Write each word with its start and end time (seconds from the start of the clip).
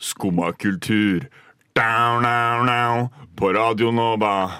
Skumma 0.00 0.52
kultur. 0.52 1.28
På 3.36 3.52
Radio 3.52 3.90
Nova. 3.90 4.50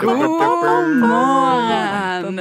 God 0.00 0.96
morgen! 1.00 2.40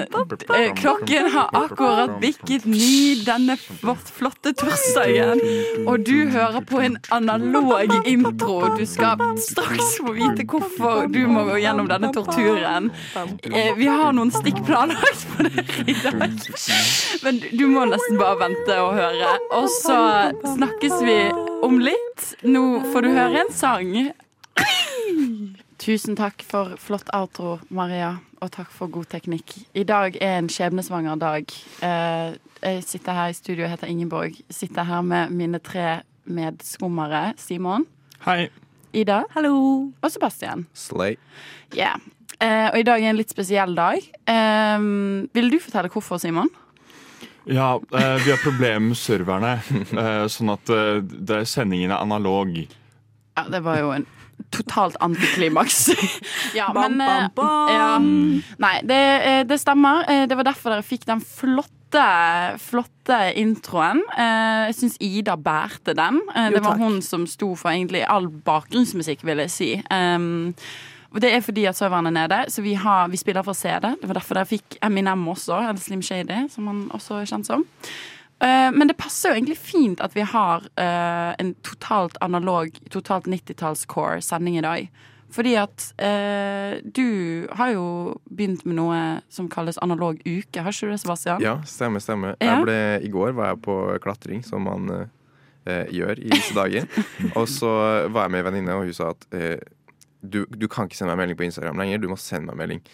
Klokken 0.75 1.31
har 1.31 1.49
akkurat 1.53 2.19
bikket 2.21 2.65
ni 2.65 3.23
denne 3.25 3.57
vårt 3.81 4.09
flotte 4.17 4.53
torsdagen. 4.57 5.39
Og 5.87 6.03
du 6.05 6.27
hører 6.33 6.61
på 6.67 6.81
en 6.83 6.97
analog 7.09 7.93
intro. 8.07 8.57
Du 8.77 8.85
skal 8.89 9.21
straks 9.39 9.97
få 10.01 10.15
vite 10.17 10.45
hvorfor 10.49 11.07
du 11.13 11.21
må 11.31 11.45
gå 11.49 11.59
gjennom 11.63 11.87
denne 11.91 12.11
torturen. 12.15 12.91
Eh, 13.15 13.71
Vi 13.75 13.87
har 13.87 14.11
noen 14.15 14.31
stikk 14.31 14.59
planlagt 14.67 15.25
på 15.35 15.43
dere 15.47 15.87
i 15.87 15.95
dag. 16.03 16.35
Men 17.23 17.41
du 17.51 17.65
må 17.71 17.85
nesten 17.89 18.19
bare 18.19 18.39
vente 18.43 18.79
og 18.81 18.93
høre. 18.99 19.33
Og 19.55 19.69
så 19.81 19.99
snakkes 20.55 20.99
vi 21.05 21.17
om 21.65 21.79
litt. 21.79 22.29
Nå 22.43 22.65
får 22.91 23.01
du 23.07 23.09
høre 23.15 23.45
en 23.45 23.51
sang. 23.55 23.91
Tusen 25.85 26.15
takk 26.17 26.41
for 26.41 26.71
flott 26.81 27.09
outro, 27.13 27.59
Maria, 27.69 28.15
og 28.41 28.49
takk 28.55 28.71
for 28.73 28.89
god 28.89 29.05
teknikk. 29.11 29.53
I 29.77 29.83
dag 29.85 30.15
er 30.17 30.39
en 30.39 30.49
skjebnesvanger 30.49 31.19
dag. 31.21 31.51
Eh, 31.85 32.35
Jeg 32.65 32.83
sitter 32.87 33.13
her 33.13 33.29
i 33.29 33.33
studio 33.37 33.65
og 33.65 33.69
heter 33.69 33.87
Ingeborg. 33.91 34.33
Sitter 34.49 34.83
her 34.87 35.01
med 35.05 35.29
mine 35.29 35.59
tre 35.59 36.01
medskummere. 36.25 37.33
Simon, 37.37 37.85
Hei. 38.25 38.47
Ida 38.93 39.23
Hallo. 39.35 39.91
og 40.01 40.09
Sebastian. 40.11 40.65
Slay. 40.73 41.17
Yeah. 41.77 41.99
Eh, 42.41 42.71
Og 42.73 42.79
i 42.79 42.83
dag 42.83 43.03
er 43.03 43.09
en 43.11 43.17
litt 43.17 43.29
spesiell 43.29 43.75
dag. 43.75 44.01
Eh, 44.27 44.79
Vil 45.33 45.51
du 45.51 45.59
fortelle 45.59 45.89
hvorfor, 45.89 46.17
Simon? 46.17 46.49
Ja, 47.45 47.75
eh, 47.75 48.17
vi 48.25 48.31
har 48.31 48.41
problemer 48.41 48.79
med 48.79 48.97
serverne, 48.97 49.59
eh, 50.01 50.25
sånn 50.27 50.49
at 50.49 50.65
det 51.05 51.45
sendingen 51.47 51.91
er 51.91 52.01
analog. 52.01 52.57
Ja, 53.37 53.43
det 53.51 53.61
var 53.63 53.77
jo 53.77 53.91
en 53.91 54.07
totalt 54.55 54.95
antiklimaks. 55.03 55.89
ja, 56.59 56.69
Bam, 56.73 56.95
men 56.97 57.01
eh, 57.01 57.27
bam, 57.35 57.35
bam. 57.35 57.69
Ja. 57.75 57.89
Nei, 58.65 58.75
det, 58.87 58.99
eh, 59.25 59.41
det 59.47 59.59
stemmer. 59.61 60.05
Eh, 60.09 60.25
Det 60.29 60.37
var 60.37 60.47
derfor 60.47 60.75
dere 60.75 60.85
fikk 60.85 61.05
den 61.09 61.21
flotte, 61.21 62.05
flotte 62.59 63.19
introen. 63.39 64.01
Jeg 64.17 64.75
syns 64.75 64.97
Ida 64.99 65.35
bærte 65.39 65.93
den. 65.95 66.21
Det 66.51 66.63
var 66.63 66.79
hun 66.81 66.97
som 67.05 67.23
sto 67.29 67.53
for 67.55 67.71
egentlig 67.71 68.03
all 68.07 68.27
bakgrunnsmusikk, 68.27 69.23
vil 69.23 69.43
jeg 69.45 69.53
si. 69.53 69.69
Det 71.15 71.29
er 71.31 71.39
fordi 71.45 71.63
at 71.69 71.77
serveren 71.77 72.09
er 72.09 72.15
nede, 72.17 72.41
så 72.51 72.61
vi, 72.65 72.73
har, 72.75 73.07
vi 73.07 73.15
spiller 73.17 73.45
for 73.47 73.55
CD. 73.55 73.93
Det 74.01 74.09
var 74.09 74.17
derfor 74.19 74.35
dere 74.35 74.49
fikk 74.49 74.75
Eminem 74.83 75.23
også, 75.31 75.61
eller 75.69 75.79
Slim 75.79 76.01
Shady, 76.03 76.49
som 76.51 76.67
han 76.67 76.81
også 76.91 77.21
er 77.21 77.29
kjent 77.31 77.47
som. 77.47 77.63
Eh, 78.45 78.69
men 78.75 78.87
det 78.91 78.97
passer 78.99 79.31
jo 79.31 79.39
egentlig 79.39 79.57
fint 79.57 80.01
at 80.03 80.15
vi 80.15 80.25
har 80.27 80.67
eh, 80.77 81.33
en 81.41 81.51
totalt 81.65 82.17
analog, 82.21 82.77
totalt 82.93 83.27
90-talls-core-sending 83.31 84.59
i 84.59 84.65
dag. 84.65 84.89
Fordi 85.35 85.55
at 85.59 85.87
eh, 85.99 86.77
du 86.85 87.47
har 87.57 87.73
jo 87.73 87.85
begynt 88.29 88.63
med 88.67 88.77
noe 88.77 88.99
som 89.33 89.49
kalles 89.51 89.79
analog 89.83 90.21
uke, 90.23 90.61
har 90.61 90.71
ikke 90.71 90.87
du 90.87 90.93
det, 90.93 91.01
Sebastian? 91.01 91.43
Ja, 91.43 91.57
stemmer, 91.67 92.03
stemmer. 92.03 92.37
Ja. 92.43 92.59
Ble, 92.63 92.77
I 93.03 93.11
går 93.11 93.33
var 93.35 93.51
jeg 93.51 93.63
på 93.65 93.79
klatring, 94.03 94.45
som 94.45 94.67
man 94.69 94.93
eh, 94.93 95.89
gjør 95.91 96.21
i 96.21 96.29
disse 96.29 96.55
dager. 96.55 96.87
Og 97.39 97.49
så 97.51 97.73
var 98.13 98.27
jeg 98.27 98.35
med 98.35 98.43
ei 98.43 98.47
venninne, 98.51 98.77
og 98.77 98.87
hun 98.87 98.95
sa 98.95 99.11
at 99.15 99.27
eh, 99.35 99.57
du, 100.21 100.43
du 100.49 100.69
kan 100.71 100.87
ikke 100.87 100.97
sende 101.01 101.13
meg 101.13 101.25
melding 101.25 101.41
på 101.41 101.49
Instagram 101.49 101.81
lenger, 101.81 102.01
du 102.05 102.09
må 102.13 102.21
sende 102.21 102.53
meg 102.53 102.61
melding 102.61 102.85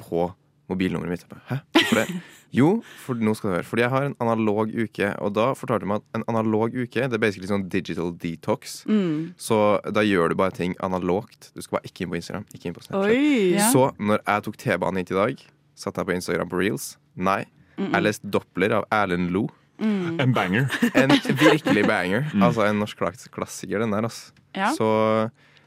på 0.00 0.30
mobilnummeret 0.70 1.12
mitt. 1.12 1.38
Hæ? 1.50 1.60
Hvorfor 1.76 2.02
det? 2.02 2.22
Jo, 2.54 2.68
for 3.02 3.18
nå 3.18 3.34
skal 3.36 3.50
du 3.50 3.54
høre. 3.56 3.66
Fordi 3.66 3.84
jeg 3.84 3.92
har 3.92 4.06
en 4.08 4.16
analog 4.22 4.70
uke, 4.72 5.10
og 5.22 5.34
da 5.36 5.48
fortalte 5.58 5.84
du 5.84 5.90
meg 5.90 6.02
at 6.02 6.20
en 6.20 6.26
analog 6.30 6.76
uke 6.76 7.08
det 7.08 7.18
er 7.18 7.22
basically 7.22 7.50
sånn 7.50 7.66
digital 7.72 8.12
detox. 8.22 8.78
Mm. 8.88 9.34
Så 9.40 9.58
da 9.92 10.04
gjør 10.06 10.32
du 10.32 10.38
bare 10.38 10.54
ting 10.56 10.76
analogt. 10.84 11.50
Du 11.54 11.60
skal 11.64 11.80
bare 11.80 11.90
ikke 11.90 12.06
inn 12.06 12.14
på 12.14 12.20
Instagram, 12.20 12.46
ikke 12.54 12.70
inn 12.70 12.76
på 12.76 12.86
Snapchat. 12.86 13.12
Oi. 13.12 13.56
Ja. 13.56 13.68
Så 13.74 13.90
når 13.98 14.22
jeg 14.22 14.46
tok 14.46 14.58
T-banen 14.62 15.02
hit 15.02 15.12
i 15.12 15.18
dag, 15.18 15.44
satt 15.76 16.00
jeg 16.00 16.08
på 16.08 16.16
Instagram 16.16 16.52
på 16.52 16.62
reels. 16.62 16.94
Nei. 17.16 17.42
Jeg 17.76 18.04
leste 18.06 18.30
Doppler 18.32 18.72
av 18.78 18.86
Erlend 18.94 19.34
Lo. 19.34 19.48
En 19.78 20.32
banger. 20.32 20.70
En 20.96 21.12
virkelig 21.12 21.84
banger. 21.88 22.30
Altså 22.40 22.64
en 22.64 22.80
norsk 22.80 23.02
klassiker, 23.34 23.82
den 23.82 23.92
der. 23.92 24.08
Altså. 24.08 24.32
Ja. 24.56 24.72
Så 24.72 24.88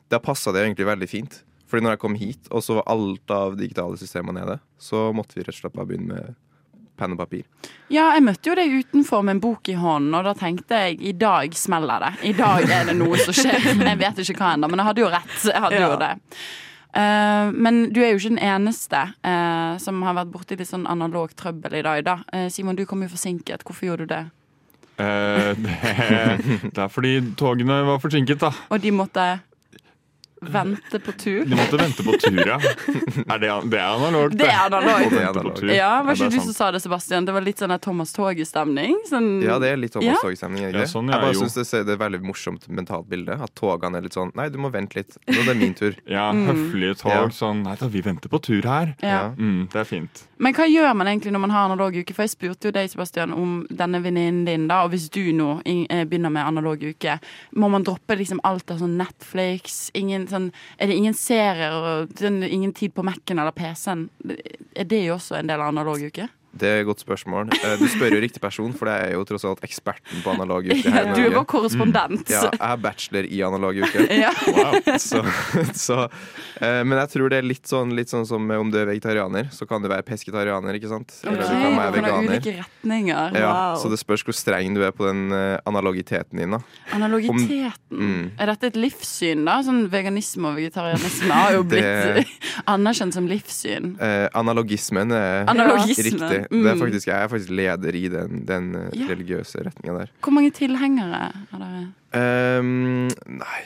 da 0.10 0.18
passa 0.24 0.54
det 0.56 0.66
egentlig 0.66 0.90
veldig 0.90 1.10
fint. 1.10 1.44
Fordi 1.70 1.86
når 1.86 1.94
jeg 1.94 2.02
kom 2.02 2.16
hit, 2.18 2.48
og 2.50 2.64
så 2.66 2.80
var 2.80 2.88
alt 2.90 3.34
av 3.34 3.58
digitale 3.60 3.98
systemer 4.02 4.34
nede, 4.34 4.58
så 4.82 5.12
måtte 5.14 5.38
vi 5.38 5.44
rett 5.46 5.54
og 5.54 5.60
slett 5.60 5.76
bare 5.78 5.92
begynne 5.92 6.16
med 6.16 6.38
penn 7.00 7.16
og 7.16 7.22
papir. 7.22 7.44
Ja, 7.90 8.12
jeg 8.16 8.26
møtte 8.28 8.52
jo 8.52 8.56
deg 8.60 8.76
utenfor 8.84 9.26
med 9.26 9.38
en 9.38 9.44
bok 9.44 9.70
i 9.72 9.78
hånden, 9.80 10.16
og 10.18 10.26
da 10.28 10.36
tenkte 10.38 10.84
jeg 10.86 11.00
i 11.02 11.14
dag 11.18 11.56
smeller 11.58 12.06
det. 12.06 12.14
I 12.30 12.34
dag 12.38 12.66
er 12.70 12.90
det 12.92 12.98
noe 13.00 13.20
som 13.24 13.36
skjer. 13.36 13.70
Jeg 13.90 14.00
vet 14.00 14.20
ikke 14.22 14.38
hva 14.38 14.56
ennå, 14.56 14.68
men 14.70 14.82
jeg 14.82 14.88
hadde 14.88 15.02
jo 15.02 15.08
rett. 15.12 15.38
Jeg 15.48 15.62
hadde 15.64 15.80
jo 15.82 15.94
det. 16.00 16.10
Uh, 16.90 17.50
men 17.54 17.80
du 17.94 18.00
er 18.02 18.12
jo 18.12 18.20
ikke 18.20 18.32
den 18.34 18.42
eneste 18.42 19.02
uh, 19.26 19.78
som 19.82 20.02
har 20.06 20.18
vært 20.18 20.32
borti 20.34 20.58
litt 20.60 20.70
sånn 20.70 20.88
analog 20.90 21.34
trøbbel 21.38 21.80
i 21.80 21.84
dag, 21.86 22.02
da. 22.06 22.16
Uh, 22.34 22.48
Simon, 22.54 22.78
du 22.78 22.86
kom 22.90 23.04
jo 23.06 23.12
forsinket. 23.12 23.66
Hvorfor 23.66 23.90
gjorde 23.90 24.06
du 24.06 24.14
det? 24.14 24.24
Eh, 25.00 25.56
det, 25.58 25.76
det 26.76 26.82
er 26.84 26.92
fordi 26.92 27.14
togene 27.40 27.82
var 27.88 28.02
forsinket, 28.04 28.42
da. 28.42 28.52
Og 28.70 28.82
de 28.84 28.92
måtte 28.92 29.28
vente 30.42 31.00
på 31.04 31.12
tur? 31.20 31.46
De 31.46 31.56
måtte 31.58 31.78
vente 31.80 32.04
på 32.06 32.14
tur, 32.22 32.40
ja. 32.48 32.58
Er 33.34 33.40
det, 33.42 33.50
det 33.72 33.80
er 33.80 33.88
analogt, 33.90 34.38
Det 34.40 34.48
er 34.48 34.66
analogt. 34.66 35.10
Det 35.12 35.20
er 35.20 35.26
Vente 35.26 35.34
på 35.34 35.40
analog. 35.40 35.56
tur. 35.60 35.72
Ja, 35.74 35.90
var 36.04 36.16
ikke 36.16 36.30
ja, 36.30 36.30
du 36.30 36.40
som 36.40 36.54
sa 36.56 36.72
det, 36.72 36.82
Sebastian? 36.84 37.26
Det 37.28 37.34
var 37.36 37.46
litt 37.46 37.60
sånn 37.62 37.74
Thomas-Tog-stemning 37.80 38.96
Sånn, 39.10 39.28
Ja, 39.44 39.60
det 39.62 39.72
er 39.74 39.78
litt 39.82 39.94
Thomas 39.94 40.22
Tog-stemning. 40.24 40.72
det 40.72 40.80
Ja, 40.86 40.88
sånn, 40.90 41.10
jeg 41.12 41.22
bare 41.22 41.36
syns 41.38 41.58
det, 41.58 41.66
det 41.86 41.94
er 41.94 41.98
et 41.98 42.04
veldig 42.04 42.22
morsomt 42.26 42.68
mentalt 42.70 43.08
bilde. 43.10 43.36
At 43.42 43.54
togene 43.56 43.98
er 44.00 44.08
litt 44.08 44.16
sånn 44.18 44.32
Nei, 44.38 44.50
du 44.54 44.58
må 44.62 44.72
vente 44.74 45.00
litt. 45.00 45.18
Nå 45.28 45.40
er 45.44 45.52
det 45.54 45.58
min 45.60 45.74
tur. 45.78 45.96
Ja, 46.10 46.30
høflige 46.34 46.96
tog. 47.04 47.12
Ja. 47.12 47.26
Sånn 47.34 47.64
Nei 47.66 47.76
da, 47.80 47.88
vi 47.92 48.02
venter 48.06 48.30
på 48.32 48.40
tur 48.42 48.66
her. 48.66 48.96
Ja. 49.04 49.30
Mm, 49.38 49.68
det 49.72 49.84
er 49.84 49.88
fint. 49.88 50.24
Men 50.40 50.56
hva 50.56 50.66
gjør 50.70 50.94
man 50.96 51.08
egentlig 51.12 51.34
når 51.36 51.44
man 51.44 51.52
har 51.54 51.68
analog 51.68 51.96
uke? 52.00 52.14
For 52.16 52.24
jeg 52.26 52.32
spurte 52.34 52.70
jo 52.70 52.76
deg, 52.76 52.88
Sebastian, 52.92 53.34
om 53.36 53.66
denne 53.70 54.00
venninnen 54.02 54.46
din, 54.48 54.68
da. 54.72 54.82
Og 54.88 54.94
hvis 54.94 55.10
du 55.12 55.22
nå 55.36 55.60
eh, 55.68 56.06
begynner 56.08 56.32
med 56.34 56.48
analog 56.48 56.82
uke, 56.88 57.18
må 57.60 57.70
man 57.72 57.84
droppe 57.84 58.16
liksom 58.18 58.40
alt 58.48 58.72
av 58.72 58.80
sånn 58.82 58.96
Netflix? 59.00 59.90
Ingen, 60.00 60.29
sånn, 60.32 60.50
er 60.78 60.90
det 60.90 60.98
ingen 61.00 61.18
serier 61.18 61.76
og 61.76 62.18
sånn, 62.20 62.42
ingen 62.46 62.74
tid 62.78 62.96
på 62.96 63.06
Mac-en 63.06 63.42
eller 63.42 63.56
PC-en? 63.56 64.08
Er 64.76 64.90
det 64.90 65.04
jo 65.06 65.18
også 65.18 65.40
en 65.40 65.52
del 65.52 65.62
av 65.62 65.74
analog 65.74 66.04
uke? 66.10 66.30
Det 66.52 66.66
er 66.68 66.80
et 66.82 66.88
godt 66.88 67.00
spørsmål. 67.04 67.52
Eh, 67.54 67.76
Du 67.80 67.86
spør 67.88 68.16
jo 68.16 68.20
riktig 68.24 68.42
person, 68.42 68.74
for 68.74 68.90
jeg 68.90 69.10
er 69.10 69.14
jo 69.14 69.24
tross 69.30 69.46
alt 69.46 69.62
eksperten 69.64 70.24
på 70.26 70.32
analog 70.34 70.66
uke 70.66 70.90
her 70.92 71.12
Du 71.14 71.22
er 71.22 71.30
vår 71.36 71.46
korrespondent. 71.46 72.26
Ja, 72.30 72.48
jeg 72.50 72.60
er 72.60 72.78
bachelor 72.82 73.28
i 73.30 73.42
analog 73.46 73.78
uke. 73.84 74.08
Ja. 74.20 74.32
Så, 75.00 75.22
så, 75.78 75.98
eh, 76.60 76.82
men 76.84 76.98
jeg 77.00 77.10
tror 77.14 77.30
det 77.32 77.38
er 77.40 77.46
litt 77.48 77.68
sånn, 77.70 77.94
litt 77.96 78.10
sånn 78.12 78.26
som 78.28 78.50
om 78.52 78.72
du 78.74 78.78
er 78.82 78.88
vegetarianer, 78.90 79.48
så 79.54 79.68
kan 79.70 79.82
du 79.82 79.88
være 79.92 80.04
pesketarianer, 80.08 80.76
ikke 80.80 80.90
sant? 80.92 81.14
Eller 81.24 81.40
du 81.46 81.54
kan 81.54 81.78
være 81.78 81.94
veganer. 81.96 82.34
ulike 82.34 82.56
retninger. 82.58 83.38
Ja, 83.40 83.54
så 83.80 83.90
det 83.94 84.00
spørs 84.02 84.24
hvor 84.26 84.36
streng 84.36 84.74
du 84.76 84.82
er 84.84 84.92
på 84.96 85.06
den 85.08 85.32
eh, 85.32 85.58
analogiteten 85.70 86.42
din. 86.42 86.58
da 86.58 86.60
Analogiteten. 86.98 87.72
Mm. 87.92 88.32
Er 88.40 88.52
dette 88.52 88.70
et 88.72 88.78
livssyn, 88.80 89.46
da? 89.48 89.60
Sånn 89.66 89.86
veganisme 89.92 90.52
og 90.52 90.58
vegetarianisme 90.60 91.32
har 91.36 91.56
jo 91.58 91.64
blitt 91.72 91.84
Det- 92.20 92.26
anerkjent 92.70 93.14
som 93.16 93.28
livssyn. 93.30 93.94
Eh, 94.02 94.28
analogismen 94.38 95.12
er 95.16 95.46
Analogismen. 95.50 96.12
riktig. 96.12 96.39
Mm. 96.50 96.64
Det 96.64 96.72
er 96.72 96.80
faktisk, 96.84 97.08
jeg 97.12 97.24
er 97.24 97.28
faktisk 97.32 97.50
leder 97.60 97.96
i 97.96 98.08
den, 98.08 98.44
den 98.46 98.70
eh, 98.76 98.90
Ja. 99.00 99.08
religiøse 99.12 99.64
retninga 99.66 99.98
der. 100.00 100.12
Hvor 100.24 100.32
mange 100.36 100.52
tilhengere 100.56 101.32
har 101.52 101.60
dere? 101.66 101.88
Um, 102.12 103.06
nei 103.30 103.60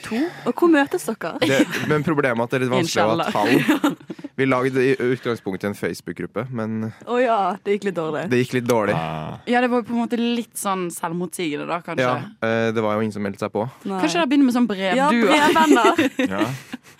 Og 0.44 0.52
hvor 0.52 0.68
møtes 0.68 1.06
dere? 1.08 1.38
det, 1.40 1.62
Men 1.88 2.02
problemet 2.04 2.36
er 2.36 2.44
at 2.44 2.50
det 2.52 2.58
er 2.58 2.64
litt 2.66 2.74
vanskelig 2.74 3.04
å 3.04 3.16
ha 3.22 3.30
tall. 3.32 3.96
Vi 4.36 4.44
lagde 4.50 4.82
i 4.82 4.96
utgangspunktet 4.98 5.68
en 5.70 5.76
Facebook-gruppe, 5.78 6.44
men 6.50 6.90
Å 7.06 7.18
ja, 7.22 7.36
det 7.64 7.76
gikk 7.78 7.84
litt 7.88 7.96
dårlig. 7.96 8.24
det 8.32 8.40
gikk 8.42 8.56
litt 8.58 8.66
dårlig. 8.68 8.96
Ah. 8.98 9.38
Ja, 9.46 9.60
det 9.62 9.70
var 9.70 9.84
på 9.86 9.94
en 9.94 10.00
måte 10.02 10.18
litt 10.18 10.58
sånn 10.58 10.88
selvmotsigende, 10.92 11.68
da, 11.70 11.78
kanskje. 11.86 12.02
Ja, 12.02 12.16
eh, 12.42 12.72
det 12.74 12.82
var 12.82 12.96
jo 12.98 13.04
ingen 13.06 13.14
som 13.14 13.22
meldte 13.24 13.46
seg 13.46 13.52
på. 13.54 13.62
Nei. 13.86 14.00
Kanskje 14.02 14.20
det 14.20 14.26
begynner 14.32 14.50
med 14.50 14.56
sånn 14.58 14.68
Ja, 14.74 15.06
brevduer? 15.08 15.30
brevvenner. 15.30 16.04
Ja. 16.34 16.42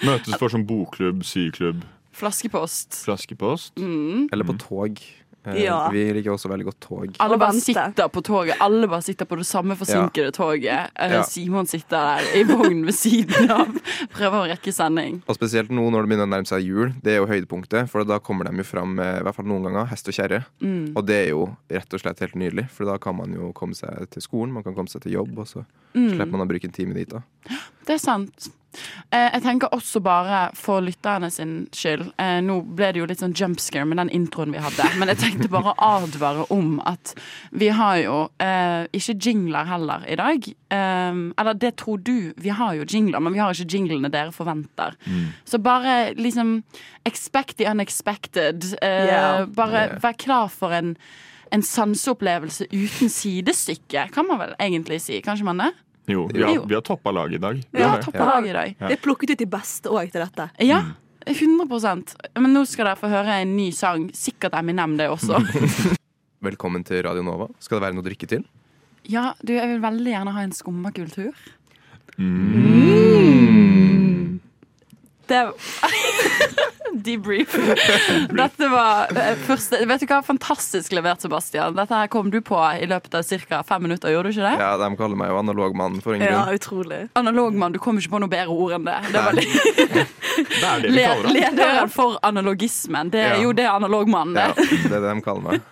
Møtes 0.06 0.38
for 0.38 0.48
sånn 0.54 0.64
bokklubb, 0.68 1.24
syklubb, 1.26 1.82
Flaskepost. 2.14 3.02
flaskepost. 3.04 3.74
Mm. 3.76 4.28
Eller 4.32 4.46
på 4.46 4.54
tog. 4.62 5.00
Eh, 5.46 5.62
Ja. 5.64 5.88
Vi 5.92 6.12
liker 6.12 6.32
også 6.32 6.48
veldig 6.48 6.64
godt 6.70 6.80
tog. 6.80 7.16
Alle 7.20 7.36
bare 7.38 7.52
sitter 7.60 8.08
på 8.08 8.22
toget. 8.24 8.56
Alle 8.60 8.88
bare 8.88 9.02
sitter 9.02 9.24
på 9.26 9.36
det 9.36 9.46
samme 9.46 9.76
forsinkede 9.76 10.32
toget. 10.32 10.90
Eh, 10.96 11.10
Ja. 11.14 11.22
Simon 11.22 11.66
sitter 11.66 12.18
der 12.18 12.38
i 12.40 12.44
vognen 12.44 12.84
ved 12.86 12.94
siden 12.94 13.50
av. 13.50 13.68
Prøver 14.16 14.38
å 14.40 14.48
rekke 14.50 14.72
sending. 14.72 15.22
Og 15.28 15.36
spesielt 15.36 15.70
nå 15.70 15.84
når 15.90 16.02
det 16.04 16.08
begynner 16.14 16.26
å 16.28 16.32
nærme 16.34 16.46
seg 16.48 16.64
jul. 16.64 16.92
Det 17.02 17.12
er 17.12 17.20
jo 17.20 17.26
høydepunktet, 17.26 17.88
for 17.90 18.04
da 18.04 18.18
kommer 18.18 18.44
de 18.48 18.56
jo 18.56 18.64
fram 18.64 18.94
med, 18.96 19.20
i 19.20 19.22
hvert 19.26 19.34
fall 19.36 19.46
noen 19.46 19.62
ganger, 19.68 19.86
hest 19.92 20.08
og 20.08 20.14
kjerre. 20.14 20.44
Mm. 20.62 20.92
Og 20.96 21.04
det 21.06 21.20
er 21.26 21.30
jo 21.30 21.56
rett 21.70 21.92
og 21.94 22.00
slett 22.00 22.20
helt 22.24 22.34
nydelig, 22.34 22.68
for 22.70 22.84
da 22.88 22.96
kan 22.98 23.16
man 23.16 23.32
jo 23.34 23.52
komme 23.52 23.74
seg 23.74 24.08
til 24.10 24.22
skolen, 24.22 24.52
man 24.52 24.62
kan 24.64 24.74
komme 24.74 24.88
seg 24.88 25.02
til 25.02 25.12
jobb, 25.18 25.38
og 25.38 25.46
så 25.46 25.64
Mm. 25.94 26.10
slipper 26.16 26.32
man 26.32 26.40
å 26.42 26.50
bruke 26.50 26.64
en 26.64 26.72
time 26.72 26.92
dit. 26.94 27.08
da 27.08 27.20
Det 27.86 27.94
er 27.94 27.98
sant. 27.98 28.48
Eh, 29.10 29.30
jeg 29.34 29.42
tenker 29.44 29.68
også 29.74 30.00
bare 30.02 30.50
for 30.58 30.80
lytterne 30.84 31.30
sin 31.32 31.66
skyld 31.74 32.08
eh, 32.18 32.40
Nå 32.44 32.56
ble 32.74 32.92
det 32.92 33.00
jo 33.02 33.06
litt 33.10 33.20
sånn 33.22 33.34
jump 33.36 33.60
scare 33.62 33.84
med 33.86 33.98
den 34.00 34.10
introen 34.10 34.52
vi 34.54 34.58
hadde, 34.62 34.86
men 34.98 35.08
jeg 35.12 35.20
tenkte 35.22 35.48
bare 35.52 35.72
å 35.74 35.88
advare 36.02 36.46
om 36.54 36.80
at 36.84 37.14
vi 37.52 37.68
har 37.74 37.96
jo 38.02 38.16
eh, 38.42 38.86
ikke 38.92 39.16
jingler 39.28 39.64
heller 39.70 40.04
i 40.10 40.16
dag. 40.20 40.48
Eh, 40.74 41.20
eller 41.40 41.54
det 41.54 41.74
tror 41.82 41.98
du. 42.04 42.32
Vi 42.36 42.50
har 42.50 42.74
jo 42.74 42.84
jingler, 42.88 43.20
men 43.22 43.32
vi 43.36 43.42
har 43.42 43.54
ikke 43.54 43.70
jinglene 43.78 44.10
dere 44.12 44.32
forventer. 44.34 44.96
Så 45.44 45.58
bare 45.62 46.14
liksom 46.18 46.62
expect 47.06 47.56
the 47.58 47.66
unexpected. 47.70 48.64
Eh, 48.82 49.04
Yeah. 49.04 49.44
Bare 49.46 49.72
Yeah. 49.74 49.98
vær 50.02 50.12
klar 50.18 50.48
for 50.50 50.72
en 50.72 50.96
en 51.52 51.62
sanseopplevelse 51.62 52.64
uten 52.72 53.08
sidestykke, 53.12 54.08
kan 54.12 54.26
man 54.26 54.38
vel 54.40 54.54
egentlig 54.58 55.00
si. 55.04 55.20
Kanskje 55.22 55.44
man 55.46 55.58
det? 55.62 55.68
Jo, 56.06 56.26
vi 56.32 56.42
har, 56.42 56.66
vi 56.68 56.74
har 56.74 56.82
toppa 56.84 57.10
laget 57.10 57.38
i 57.38 57.38
dag. 57.38 57.62
Vi 57.70 57.82
har 57.82 58.02
toppa 58.02 58.24
laget 58.24 58.50
i 58.50 58.52
dag. 58.52 58.74
Det 58.78 58.92
er 58.98 59.00
plukket 59.00 59.30
ut 59.30 59.40
de 59.40 59.46
beste 59.48 59.88
òg 59.88 60.12
til 60.12 60.20
dette. 60.20 60.48
Ja, 60.60 60.82
100% 61.24 62.10
Men 62.36 62.52
nå 62.52 62.64
skal 62.68 62.90
dere 62.90 63.00
få 63.00 63.08
høre 63.08 63.38
en 63.40 63.54
ny 63.56 63.70
sang. 63.72 64.10
Sikkert 64.12 64.52
Eminem, 64.58 64.98
det 65.00 65.08
også. 65.08 65.40
Velkommen 66.48 66.84
til 66.84 67.00
Radio 67.06 67.24
Nova. 67.24 67.48
Skal 67.58 67.78
det 67.78 67.86
være 67.86 67.96
noe 67.96 68.04
å 68.04 68.08
drikke 68.10 68.28
til? 68.28 68.44
Ja, 69.08 69.30
du, 69.40 69.54
jeg 69.56 69.68
vil 69.70 69.80
veldig 69.80 70.12
gjerne 70.12 70.34
ha 70.36 70.44
en 70.44 70.52
skummakultur. 70.56 71.32
Det 75.24 75.40
Debrief. 77.02 77.54
Dette 78.30 78.68
var 78.70 79.10
eh, 79.16 79.34
første 79.46 79.80
Vet 79.88 80.00
du 80.04 80.06
hva, 80.10 80.20
fantastisk 80.24 80.92
levert, 80.94 81.20
Sebastian. 81.24 81.74
Dette 81.76 81.94
her 81.98 82.06
kom 82.12 82.30
du 82.30 82.38
på 82.44 82.58
i 82.78 82.86
løpet 82.90 83.14
av 83.18 83.24
ca. 83.48 83.62
fem 83.66 83.82
minutter, 83.82 84.12
gjorde 84.14 84.30
du 84.30 84.36
ikke 84.36 84.46
det? 84.46 84.54
Ja, 84.62 84.70
De 84.80 84.90
kaller 85.00 85.18
meg 85.18 85.32
jo 85.32 85.38
analogmann 85.42 86.00
for 86.04 86.14
en 86.14 86.22
Ja, 86.24 86.44
utrolig. 86.54 87.08
Analogmann, 87.18 87.72
du 87.74 87.80
kom 87.82 87.98
ikke 87.98 88.14
på 88.14 88.22
noe 88.22 88.30
bedre 88.32 88.54
ord 88.54 88.76
enn 88.78 88.86
det. 88.88 88.98
Det 89.12 89.24
var 89.26 89.38
litt 89.38 89.54
Det 90.54 90.66
er 90.66 90.80
det 90.82 90.90
vi 90.94 91.04
kaller 91.04 91.28
det. 91.28 91.34
Lederen 91.36 91.90
for 91.94 92.18
analogismen. 92.26 93.10
Det 93.14 93.20
er 93.22 93.34
Ja. 93.36 93.42
jo 93.42 93.52
det 93.54 93.66
analogmannen 93.70 94.36
Ja, 94.38 94.52
det. 94.54 94.68
det 94.88 94.92
er 94.92 95.00
det 95.00 95.14
de 95.14 95.22
kaller 95.24 95.48
meg. 95.50 95.62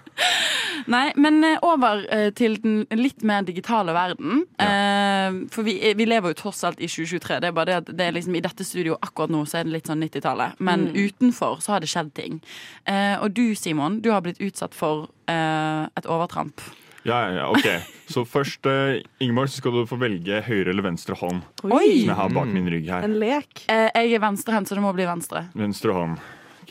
Nei, 0.92 1.12
men 1.20 1.44
eh, 1.46 1.58
over 1.62 2.02
eh, 2.12 2.28
til 2.34 2.56
den 2.62 2.82
litt 2.98 3.22
mer 3.26 3.46
digitale 3.46 3.94
verden. 3.94 4.44
Ja. 4.58 5.30
for 5.52 5.66
vi, 5.66 5.76
vi 5.96 6.06
lever 6.08 6.32
jo 6.32 6.38
tross 6.42 6.62
alt 6.66 6.80
i 6.82 6.88
2023. 6.90 7.38
Det 7.42 7.50
er 7.50 7.56
bare 7.56 7.70
det 7.70 7.78
at 7.82 7.90
det 7.98 8.06
er 8.08 8.16
liksom, 8.16 8.36
I 8.36 8.44
dette 8.44 8.66
studioet 8.66 9.02
akkurat 9.04 9.32
nå 9.32 9.44
så 9.46 9.60
er 9.60 9.68
det 9.68 9.76
litt 9.76 9.90
sånn 9.90 10.02
90-tallet. 10.02 10.58
Men 10.58 10.88
utenfor 10.90 11.62
så 11.62 11.76
har 11.76 11.84
det 11.84 11.90
skjedd 11.92 12.12
ting. 12.18 12.40
Eh, 12.84 13.14
og 13.22 13.32
du 13.36 13.54
Simon, 13.58 14.00
du 14.02 14.10
har 14.12 14.24
blitt 14.24 14.42
utsatt 14.42 14.74
for 14.76 15.08
eh, 15.30 15.84
et 15.86 16.08
overtramp. 16.10 16.62
Ja, 17.02 17.16
ja, 17.26 17.30
ja, 17.34 17.46
ok. 17.50 17.66
Så 18.06 18.22
først, 18.24 18.66
uh, 18.66 19.00
Ingeborg, 19.18 19.50
så 19.50 19.58
skal 19.58 19.74
du 19.74 19.86
få 19.90 19.98
velge 19.98 20.38
høyre 20.46 20.70
eller 20.70 20.84
venstre 20.86 21.16
hånd. 21.18 21.42
Oi! 21.64 22.04
Som 22.04 22.12
jeg 22.12 22.18
har 22.18 22.36
bak 22.36 22.52
min 22.54 22.68
rygg 22.70 22.90
her. 22.92 23.06
En 23.06 23.16
lek. 23.18 23.64
Eh, 23.66 23.88
jeg 23.90 24.14
er 24.18 24.22
venstrehendt, 24.22 24.70
så 24.70 24.78
det 24.78 24.84
må 24.84 24.92
bli 24.94 25.08
venstre. 25.08 25.48
Venstre 25.58 25.96
hånd. 25.96 26.22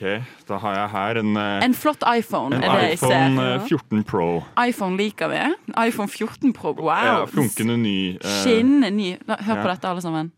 Ok, 0.01 0.23
Da 0.49 0.57
har 0.57 0.73
jeg 0.79 0.89
her 0.89 1.17
en, 1.21 1.35
eh, 1.37 1.63
En 1.65 1.73
flott 1.77 2.01
iPhone 2.17 2.55
en 2.57 2.63
iPhone 2.91 3.37
ser. 3.37 3.61
eh, 3.61 3.67
14 3.67 4.03
Pro. 4.03 4.43
iPhone 4.57 4.97
liker 4.97 5.29
vi. 5.29 5.41
iPhone 5.87 6.07
14 6.09 6.53
Pro, 6.53 6.73
wow! 6.73 6.89
Ja, 6.89 7.25
Flunkende 7.29 7.77
ny. 7.77 8.17
eh, 8.17 8.41
Skinnende 8.43 8.89
ny. 8.91 9.11
Hør 9.27 9.61
på 9.61 9.67
ja. 9.67 9.75
dette, 9.75 9.87
alle 9.87 10.01
sammen. 10.01 10.31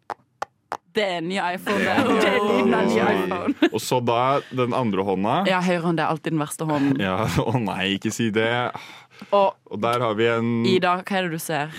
Det 0.93 1.01
er 1.03 1.17
en 1.17 1.27
ny 1.29 1.39
iPhone. 1.39 1.79
Det 1.79 2.21
Det 2.21 2.27
er 2.27 2.59
en 2.59 2.69
ny 2.89 2.99
iPhone. 2.99 3.69
Og 3.73 3.79
så 3.81 3.97
da 4.05 4.41
den 4.51 4.73
andre 4.73 5.01
hånda. 5.03 5.47
Ja, 5.47 5.61
høyrehånd 5.61 5.99
er 5.99 6.05
alltid 6.11 6.33
den 6.35 6.39
verste 6.43 6.65
hånden. 6.69 6.99
Ja, 7.01 7.25
Å 7.37 7.55
nei, 7.63 7.95
ikke 7.97 8.11
si 8.13 8.29
det. 8.29 8.51
Og 9.31 9.55
Og 9.71 9.81
der 9.81 9.99
har 10.03 10.13
vi 10.13 10.27
en 10.27 10.65
Ida, 10.65 10.97
hva 11.01 11.17
er 11.17 11.29
det 11.29 11.31
du 11.31 11.39
ser? 11.39 11.71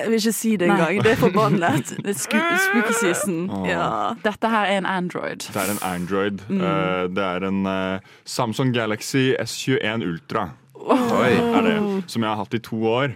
Jeg 0.00 0.08
vil 0.10 0.18
ikke 0.20 0.32
si 0.32 0.52
det 0.56 0.68
engang. 0.70 1.02
Det 1.04 1.12
er 1.12 1.20
forbannet. 1.20 1.92
Det 2.04 2.14
er 2.16 2.58
spooky 2.64 2.94
season. 3.00 3.40
Ja. 3.68 4.14
Dette 4.24 4.48
her 4.48 4.64
er 4.70 4.78
en 4.78 4.86
Android. 4.86 5.44
Det 5.52 5.56
er 5.60 5.70
en 5.74 5.82
Android. 5.86 6.40
Mm. 6.48 6.60
Eh, 6.60 7.02
det 7.16 7.24
er 7.26 7.46
en 7.48 7.66
eh, 7.66 8.00
Samsung 8.24 8.72
Galaxy 8.74 9.30
S21 9.40 10.06
Ultra. 10.08 10.48
Oi. 10.80 11.32
Er 11.36 11.60
det, 11.66 11.74
som 12.08 12.22
jeg 12.24 12.30
har 12.30 12.38
hatt 12.40 12.54
i 12.56 12.60
to 12.64 12.78
år. 12.88 13.12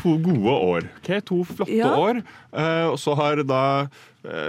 To 0.00 0.14
gode 0.24 0.54
år. 0.56 0.86
Okay, 1.02 1.20
To 1.28 1.42
flotte 1.44 1.76
Ja. 1.76 1.90
år. 1.94 2.22
Eh, 2.56 2.86
og 2.88 2.96
så 2.98 3.14
har 3.18 3.42
da 3.44 3.86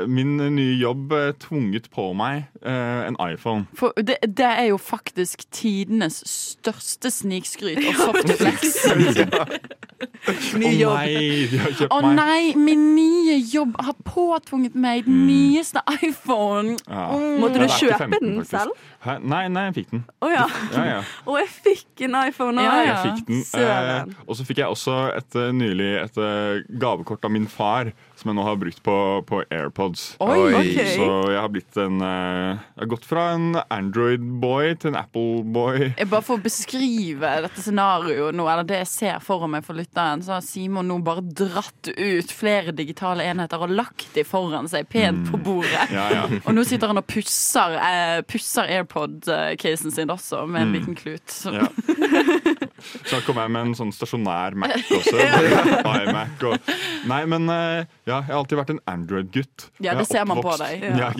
min 0.07 0.35
nye 0.55 0.75
jobb 0.77 1.11
eh, 1.17 1.31
tvunget 1.41 1.87
på 1.93 2.11
meg 2.17 2.43
eh, 2.61 3.07
en 3.07 3.17
iPhone. 3.25 3.65
For 3.77 3.93
det, 3.97 4.19
det 4.23 4.45
er 4.45 4.67
jo 4.69 4.77
faktisk 4.77 5.45
tidenes 5.51 6.21
største 6.29 7.09
snikskryt 7.11 7.81
og 7.81 7.95
softflex. 8.05 8.77
Ny 10.59 10.67
Å 10.67 10.71
jobb. 10.77 10.97
nei, 10.99 11.47
de 11.51 11.59
har 11.61 11.73
kjøpt 11.77 11.93
Å 11.95 11.99
meg. 12.03 12.15
nei, 12.19 12.41
min 12.59 12.83
nye 12.95 13.37
jobb 13.49 13.75
har 13.81 13.95
påtvunget 14.07 14.75
meg 14.75 15.05
den 15.07 15.23
nyeste 15.27 15.81
iPhone. 16.03 16.75
Ja. 16.87 17.07
Måtte 17.41 17.63
du 17.63 17.67
kjøpe 17.71 18.09
15 18.11 18.19
den 18.27 18.45
selv? 18.49 18.75
Hæ? 19.03 19.17
Nei, 19.19 19.41
nei, 19.51 19.65
jeg 19.69 19.75
fikk 19.81 19.89
den. 19.91 20.03
Å 20.23 20.29
ja. 20.31 20.45
Ja, 20.71 20.83
ja. 20.87 20.99
Og 21.27 21.35
jeg 21.41 21.49
fikk 21.51 22.05
en 22.07 22.15
iPhone 22.21 22.63
Ja, 22.63 22.73
òg. 23.03 23.33
ja. 23.59 23.77
Eh, 23.83 24.13
og 24.27 24.37
så 24.39 24.45
fikk 24.47 24.61
jeg 24.63 24.71
også 24.71 24.95
et, 25.17 25.35
eh, 25.39 25.51
nylig 25.55 25.89
et 26.05 26.17
eh, 26.23 26.61
gavekort 26.79 27.25
av 27.27 27.33
min 27.35 27.47
far, 27.51 27.91
som 28.15 28.29
jeg 28.31 28.37
nå 28.37 28.45
har 28.47 28.55
brukt 28.61 28.79
på, 28.85 28.95
på 29.27 29.41
AirPods. 29.51 30.03
Oi, 30.23 30.37
Oi. 30.39 30.53
ok. 30.61 30.79
Så 30.95 31.07
jeg 31.33 31.41
har 31.41 31.51
blitt 31.51 31.79
en 31.83 31.99
eh, 31.99 32.61
Jeg 32.77 32.83
har 32.85 32.91
gått 32.93 33.07
fra 33.09 33.25
en 33.35 33.49
Android-boy 33.67 34.73
til 34.81 34.93
en 34.93 34.99
Apple-boy. 35.01 35.89
Jeg 35.99 36.09
Bare 36.11 36.23
for 36.25 36.39
å 36.39 36.43
beskrive 36.43 37.33
dette 37.47 37.63
scenarioet 37.63 38.35
nå, 38.37 38.47
eller 38.49 38.67
det 38.67 38.79
jeg 38.83 38.89
ser 38.91 39.19
for 39.23 39.47
meg 39.51 39.65
for 39.65 39.77
lytteren, 39.77 40.23
så 40.25 40.37
har 40.37 40.45
Simon 40.45 40.87
nå 40.89 40.99
bare 41.05 41.23
dratt 41.25 41.89
ut 41.91 42.31
flere 42.33 42.73
digitale 42.75 43.25
enheter 43.29 43.63
og 43.65 43.73
lagt 43.73 44.07
de 44.15 44.23
foran 44.27 44.69
seg 44.71 44.87
pent 44.91 45.27
på 45.31 45.39
bordet. 45.43 45.89
Ja, 45.93 46.07
ja. 46.13 46.23
Og 46.47 46.53
nå 46.55 46.63
sitter 46.67 46.91
han 46.91 46.99
og 47.01 47.07
pusser, 47.09 47.75
eh, 47.79 48.21
pusser 48.29 48.69
AirPod-casen 48.93 49.91
sin 49.91 50.09
også, 50.09 50.45
med 50.45 50.61
en 50.61 50.73
liten 50.73 50.95
klut. 50.95 51.45
Ja. 51.45 51.67
Så 53.09 53.19
kom 53.27 53.39
jeg 53.41 53.53
med 53.55 53.69
en 53.69 53.75
sånn 53.77 53.93
stasjonær 53.95 54.57
Mac 54.59 54.75
også. 54.97 55.17
iMac 55.19 56.45
og 56.49 56.71
Nei, 57.09 57.21
men 57.29 57.49
eh, 57.51 57.83
ja, 58.07 58.21
jeg 58.21 58.29
har 58.31 58.39
alltid 58.39 58.59
vært 58.61 58.73
en 58.75 58.81
Android-gutt. 58.93 59.67
Ja, 59.83 59.95
det 59.97 60.05
er 60.05 60.11
ser 60.11 60.27
man 60.29 60.39
på 60.43 60.55
deg. 60.61 60.83
Ja? 60.99 61.11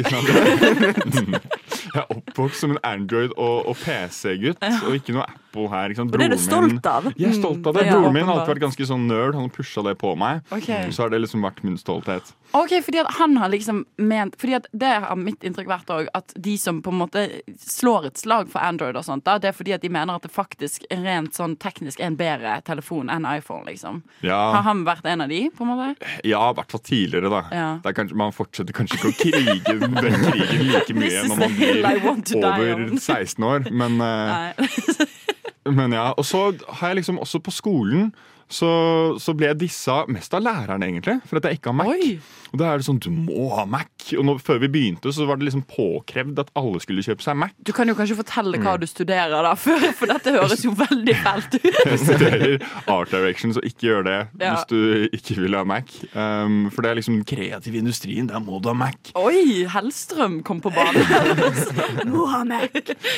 Jeg 1.94 2.02
er 2.02 2.10
oppvokst 2.10 2.64
som 2.64 2.72
en 2.74 2.80
Android- 2.88 3.34
og, 3.38 3.68
og 3.70 3.76
PC-gutt, 3.78 4.64
og 4.64 4.96
ikke 4.98 5.14
noe 5.14 5.26
Apple 5.28 5.68
her. 5.70 5.92
Ikke 5.92 6.00
sant? 6.02 6.14
Og 6.16 6.22
det 6.22 6.26
er 6.26 6.34
du 6.34 6.42
stolt 6.42 6.88
av. 6.90 7.10
Jeg 7.20 7.28
er 7.30 7.36
stolt 7.38 7.68
av 7.70 7.76
det. 7.78 7.84
Mm, 7.86 7.92
Broren 7.94 8.16
min 8.16 8.26
har 8.26 8.40
alltid 8.40 8.54
vært 8.56 8.64
ganske 8.64 8.88
sånn 8.90 9.04
nerd. 9.10 9.36
Han 9.38 9.46
har 9.46 9.54
pusha 9.54 9.84
det 9.86 9.94
på 10.02 10.14
meg. 10.18 10.42
Okay. 10.56 10.90
Så 10.96 11.04
har 11.06 11.14
det 11.14 11.20
liksom 11.22 11.46
vært 11.46 11.62
min 11.68 11.78
stolthet. 11.78 12.32
Ok, 12.58 12.74
fordi 12.86 13.02
at 13.04 13.12
han 13.18 13.38
har 13.42 13.50
liksom 13.50 13.80
ment 13.98 14.36
Fordi 14.38 14.54
at 14.60 14.68
det 14.78 14.90
har 15.02 15.18
mitt 15.18 15.42
inntrykk 15.46 15.70
vært 15.72 15.90
også, 15.90 16.12
at 16.14 16.34
de 16.46 16.52
som 16.62 16.82
på 16.86 16.92
en 16.94 17.00
måte 17.00 17.24
slår 17.62 18.10
et 18.12 18.22
slag 18.22 18.50
for 18.54 18.62
Android 18.62 18.98
og 19.00 19.06
sånt, 19.08 19.26
da, 19.26 19.40
det 19.42 19.50
er 19.50 19.58
fordi 19.58 19.74
at 19.74 19.82
de 19.86 19.90
mener 19.94 20.18
at 20.18 20.26
det 20.26 20.34
faktisk 20.34 20.86
rent 20.92 21.34
sånn 21.38 21.53
teknisk 21.60 22.02
er 22.02 22.10
en 22.12 22.18
bedre 22.20 22.58
telefon 22.68 23.12
enn 23.14 23.28
iPhone, 23.30 23.66
liksom. 23.70 24.02
Har 24.26 24.64
han 24.66 24.84
vært 24.88 25.08
en 25.10 25.26
av 25.26 25.32
de, 25.32 25.46
på 25.54 25.66
en 25.66 25.74
måte? 25.74 26.12
ja 26.28 26.42
i 26.50 26.58
hvert 26.58 26.74
fall 26.74 26.84
tidligere, 26.84 27.32
da. 27.32 27.42
Ja. 27.54 27.70
Det 27.84 27.96
kanskje, 27.98 28.18
man 28.20 28.36
fortsetter 28.36 28.76
kanskje 28.76 29.00
ikke 29.00 29.12
å 29.12 29.18
krige 29.20 29.76
den 29.84 29.98
krigen 30.00 30.66
like 30.70 30.98
mye 30.98 31.26
når 31.30 31.44
man 31.44 31.58
blir 31.58 32.44
over 32.44 32.98
16 33.00 33.48
år, 33.54 33.70
men 33.72 34.02
eh, 34.04 34.64
Men 35.64 35.94
ja, 35.96 36.10
og 36.12 36.26
så 36.28 36.50
har 36.68 36.92
jeg 36.92 36.98
liksom 36.98 37.22
også 37.24 37.40
på 37.40 37.52
skolen 37.56 38.10
så, 38.50 38.70
så 39.22 39.34
ble 39.38 39.48
jeg 39.52 39.60
dissa 39.64 40.04
mest 40.12 40.34
av 40.38 40.44
læreren, 40.46 40.84
egentlig, 40.86 41.20
for 41.30 41.40
at 41.40 41.48
jeg 41.50 41.60
ikke 41.60 41.72
har 41.72 41.78
Mac. 41.80 41.88
Oi. 41.94 42.18
Og 42.54 42.60
da 42.62 42.68
er 42.74 42.78
det 42.82 42.86
sånn, 42.86 43.00
du 43.02 43.10
må 43.10 43.48
ha 43.56 43.64
Mac. 43.66 43.90
Og 44.20 44.26
nå, 44.28 44.36
før 44.44 44.60
vi 44.62 44.68
begynte, 44.70 45.10
så 45.16 45.26
var 45.26 45.40
det 45.42 45.48
liksom 45.48 45.64
påkrevd 45.70 46.38
at 46.44 46.52
alle 46.60 46.82
skulle 46.84 47.02
kjøpe 47.06 47.26
seg 47.26 47.38
Mac. 47.40 47.56
Du 47.66 47.72
kan 47.74 47.90
jo 47.90 47.96
kanskje 47.98 48.18
fortelle 48.20 48.60
Mm. 48.60 48.66
hva 48.68 48.76
du 48.78 48.86
studerer, 48.88 49.34
da, 49.48 49.54
for, 49.64 49.88
for 49.98 50.12
dette 50.12 50.34
høres 50.36 50.62
jo 50.66 50.74
veldig 50.78 51.16
fælt 51.24 51.58
ut. 51.58 51.66
Jeg 51.90 52.00
studerer 52.04 52.68
Art 52.94 53.10
Direction, 53.14 53.54
så 53.58 53.64
ikke 53.66 53.88
gjør 53.90 54.04
det 54.06 54.18
Ja. 54.42 54.54
hvis 54.54 54.68
du 54.70 55.10
ikke 55.18 55.40
vil 55.42 55.58
ha 55.58 55.64
Mac. 55.68 55.90
Um, 56.14 56.70
for 56.70 56.86
det 56.86 56.92
er 56.94 57.00
liksom 57.02 57.22
kreativ 57.26 57.76
industrien, 57.80 58.30
der 58.30 58.40
må 58.44 58.60
du 58.62 58.70
ha 58.70 58.76
Mac. 58.78 59.14
Oi, 59.18 59.66
Hellstrøm 59.74 60.42
kom 60.46 60.62
på 60.62 60.70
banen. 60.74 61.02
Må 62.14 62.26
ha 62.30 62.44
Mac. 62.46 62.74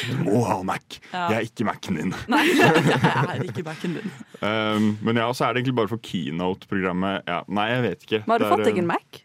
Du 0.08 0.15
må 0.24 0.41
ha 0.48 0.58
Mac. 0.65 0.98
Ja. 1.12 1.25
Jeg 1.34 1.36
er 1.36 1.48
ikke 1.50 1.65
Mac-en 1.67 1.98
din. 2.00 2.13
Nei, 2.32 2.44
jeg 2.55 3.01
er 3.36 3.44
ikke 3.46 3.63
backen 3.65 3.98
din. 4.00 4.13
Um, 4.41 4.88
men 5.05 5.14
ja, 5.22 5.29
så 5.34 5.48
er 5.48 5.53
det 5.53 5.63
egentlig 5.63 5.77
bare 5.81 5.91
for 5.91 6.01
keynote-programmet. 6.03 7.24
Ja, 7.29 7.41
nei, 7.48 7.69
jeg 7.72 7.86
vet 7.86 8.05
ikke. 8.07 8.22
Men 8.25 8.36
har 8.36 8.43
du 8.43 8.50
fått 8.51 8.67
deg 8.67 8.81
en 8.81 8.89
uh, 8.89 8.93
Mac? 8.95 9.22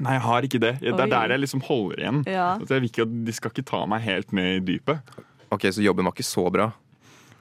Nei, 0.00 0.14
jeg 0.16 0.24
har 0.24 0.46
ikke 0.48 0.60
det. 0.62 0.72
Det 0.80 0.92
Oi. 0.94 1.00
er 1.04 1.10
der 1.12 1.34
jeg 1.34 1.42
liksom 1.42 1.64
holder 1.66 2.00
igjen. 2.00 2.22
Ja. 2.30 2.46
At 2.56 2.70
jeg 2.72 2.84
vil 2.84 2.88
ikke 2.92 3.06
De 3.28 3.34
skal 3.36 3.52
ikke 3.52 3.66
ta 3.68 3.82
meg 3.90 4.04
helt 4.06 4.32
med 4.32 4.54
i 4.56 4.62
dypet. 4.72 5.12
Ok, 5.52 5.68
Så 5.68 5.84
jobben 5.84 6.08
var 6.08 6.16
ikke 6.16 6.24
så 6.24 6.46
bra. 6.52 6.70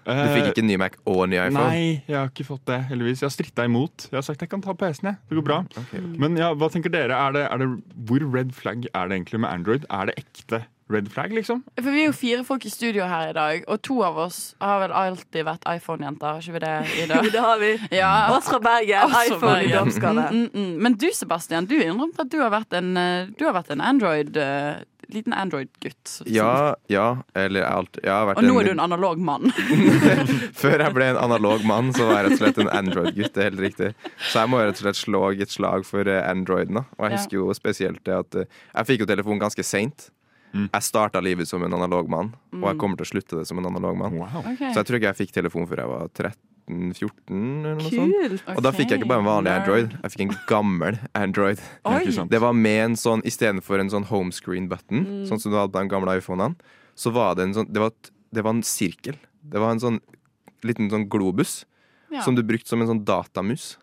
Du 0.05 0.33
fikk 0.33 0.51
ikke 0.51 0.65
ny 0.65 0.77
Mac 0.81 0.97
og 1.05 1.23
ny 1.29 1.37
iPhone? 1.37 1.67
Nei, 1.69 1.85
jeg 2.07 2.17
har 2.17 2.31
ikke 2.31 2.47
fått 2.47 2.65
det, 2.69 2.79
heldigvis. 2.89 3.21
Jeg 3.21 3.29
har 3.29 3.35
stritta 3.35 3.67
imot. 3.69 4.07
Jeg 4.09 4.17
har 4.17 4.25
sagt 4.25 4.43
jeg 4.43 4.51
kan 4.51 4.63
ta 4.65 4.75
PC-en, 4.77 5.11
jeg. 5.11 5.21
Det 5.29 5.39
går 5.39 5.47
bra. 5.47 5.61
Okay. 5.69 6.01
ok. 6.01 6.19
Men 6.23 6.37
ja, 6.41 6.51
hva 6.57 6.71
tenker 6.73 6.93
dere? 6.93 7.17
Er 7.17 7.37
det, 7.37 7.47
er 7.47 7.63
det, 7.63 7.71
hvor 8.09 8.27
red 8.33 8.53
flag 8.57 8.87
er 8.91 9.11
det 9.11 9.19
egentlig 9.19 9.43
med 9.45 9.51
Android? 9.53 9.89
Er 9.93 10.09
det 10.09 10.17
ekte 10.21 10.65
red 10.91 11.07
flag, 11.11 11.31
liksom? 11.33 11.61
For 11.79 11.91
vi 11.93 12.03
er 12.03 12.09
jo 12.09 12.15
fire 12.15 12.43
folk 12.47 12.65
i 12.67 12.71
studio 12.71 13.05
her 13.07 13.31
i 13.31 13.35
dag, 13.35 13.63
og 13.71 13.81
to 13.85 14.01
av 14.05 14.17
oss 14.25 14.39
har 14.61 14.81
vel 14.83 14.93
alltid 14.95 15.45
vært 15.47 15.67
iPhone-jenter. 15.69 16.35
Har 16.35 16.43
ikke 16.43 16.57
vi 16.57 16.63
det, 16.65 16.73
Ida? 17.05 17.21
Det 17.35 17.43
har 17.45 17.61
vi. 17.61 17.71
Ja, 17.95 18.11
Oss 18.35 18.49
fra 18.51 18.59
Bergen. 18.63 19.15
iPhone 19.21 19.59
i 19.63 19.71
dørskalle. 19.71 20.27
Mm, 20.31 20.43
mm, 20.43 20.65
mm. 20.65 20.73
Men 20.83 20.97
du, 20.99 21.07
Sebastian, 21.15 21.69
du 21.69 21.77
innrømte 21.79 22.25
at 22.25 22.31
du 22.31 22.39
har 22.41 22.51
vært 22.53 22.75
en, 22.77 22.91
eh, 22.99 23.31
du 23.37 23.45
har 23.47 23.55
vært 23.55 23.71
en 23.73 23.83
Android 23.85 24.35
eh, 24.37 24.83
liten 25.15 25.33
Android-gutt. 25.33 26.21
Ja, 26.29 26.75
ja, 26.91 27.07
eller 27.37 27.65
alt. 27.67 27.99
Jeg 28.03 28.11
har 28.11 28.29
vært 28.29 28.41
Og 28.41 28.47
nå 28.47 28.55
er 28.61 28.69
du 28.69 28.71
en 28.73 28.83
analog 28.83 29.19
mann. 29.21 29.51
Før 30.61 30.85
jeg 30.85 30.95
ble 30.95 31.09
en 31.13 31.19
analog 31.21 31.65
mann, 31.67 31.91
så 31.95 32.07
var 32.09 32.21
jeg 32.21 32.29
rett 32.29 32.37
og 32.37 32.43
slett 32.43 32.63
en 32.63 32.71
Android-gutt. 32.79 33.33
Det 33.35 33.43
er 33.43 33.49
helt 33.51 33.65
riktig. 33.65 33.91
Så 34.29 34.43
jeg 34.43 34.53
må 34.53 34.61
rett 34.61 34.79
og 34.79 34.85
slett 34.85 35.01
slå 35.01 35.23
et 35.31 35.53
slag 35.53 35.85
for 35.87 36.07
eh, 36.09 36.23
Androiden. 36.27 36.83
Og 36.83 37.05
jeg 37.07 37.17
husker 37.17 37.39
jo 37.39 37.51
spesielt 37.57 38.03
det 38.07 38.17
at 38.17 38.41
eh, 38.43 38.59
jeg 38.73 38.91
fikk 38.91 39.05
jo 39.05 39.11
telefon 39.13 39.41
ganske 39.41 39.65
seint. 39.65 40.09
Mm. 40.51 40.67
Jeg 40.67 40.83
starta 40.83 41.21
livet 41.23 41.47
som 41.47 41.63
en 41.63 41.73
analog 41.73 42.09
mann, 42.11 42.33
og 42.57 42.65
jeg 42.67 42.79
kommer 42.81 42.99
til 42.99 43.07
å 43.07 43.11
slutte 43.13 43.37
det 43.39 43.45
som 43.47 43.61
en 43.61 43.69
analog 43.69 43.95
mann. 43.99 44.17
Wow. 44.19 44.41
Okay. 44.41 44.73
Så 44.73 44.81
jeg 44.81 44.89
tror 44.89 44.99
ikke 44.99 45.13
jeg 45.13 45.19
fikk 45.23 45.35
telefon 45.37 45.69
før 45.69 45.85
jeg 45.85 45.93
var 45.93 46.09
13-14 46.71 47.65
eller. 47.65 47.89
Kult. 47.89 48.43
Og 48.55 48.61
da 48.65 48.71
fikk 48.75 48.93
jeg 48.93 49.01
ikke 49.01 49.09
bare 49.11 49.23
en 49.23 49.27
vanlig 49.29 49.51
Android, 49.53 49.95
jeg 50.03 50.13
fikk 50.13 50.23
en 50.25 50.33
gammel 50.49 50.99
Android. 51.17 51.61
Oi. 51.91 52.03
Det 52.31 52.41
var 52.43 52.55
med 52.57 52.79
en 52.85 52.95
sånn, 52.99 53.23
istedenfor 53.27 53.83
en 53.83 53.91
sånn 53.93 54.07
homescreen-button, 54.11 55.05
sånn 55.29 55.41
som 55.41 55.51
du 55.53 55.57
hadde 55.59 55.73
på 55.75 55.83
de 55.83 55.91
gamle 55.91 56.17
iPhonene, 56.21 56.55
så 56.95 57.13
var 57.15 57.35
det 57.39 57.47
en 57.49 57.53
sånn 57.55 57.69
Det 57.71 57.81
var, 57.81 57.93
det 58.35 58.43
var 58.45 58.55
en 58.57 58.63
sirkel. 58.67 59.15
Det 59.41 59.61
var 59.61 59.75
en 59.75 59.81
sånn 59.83 59.99
liten 60.67 60.89
sånn 60.91 61.07
globus 61.09 61.63
Ja. 62.11 62.21
som 62.25 62.35
du 62.35 62.43
brukte 62.43 62.67
som 62.69 62.81
en 62.83 62.89
sånn 62.91 63.05
datamus. 63.07 63.77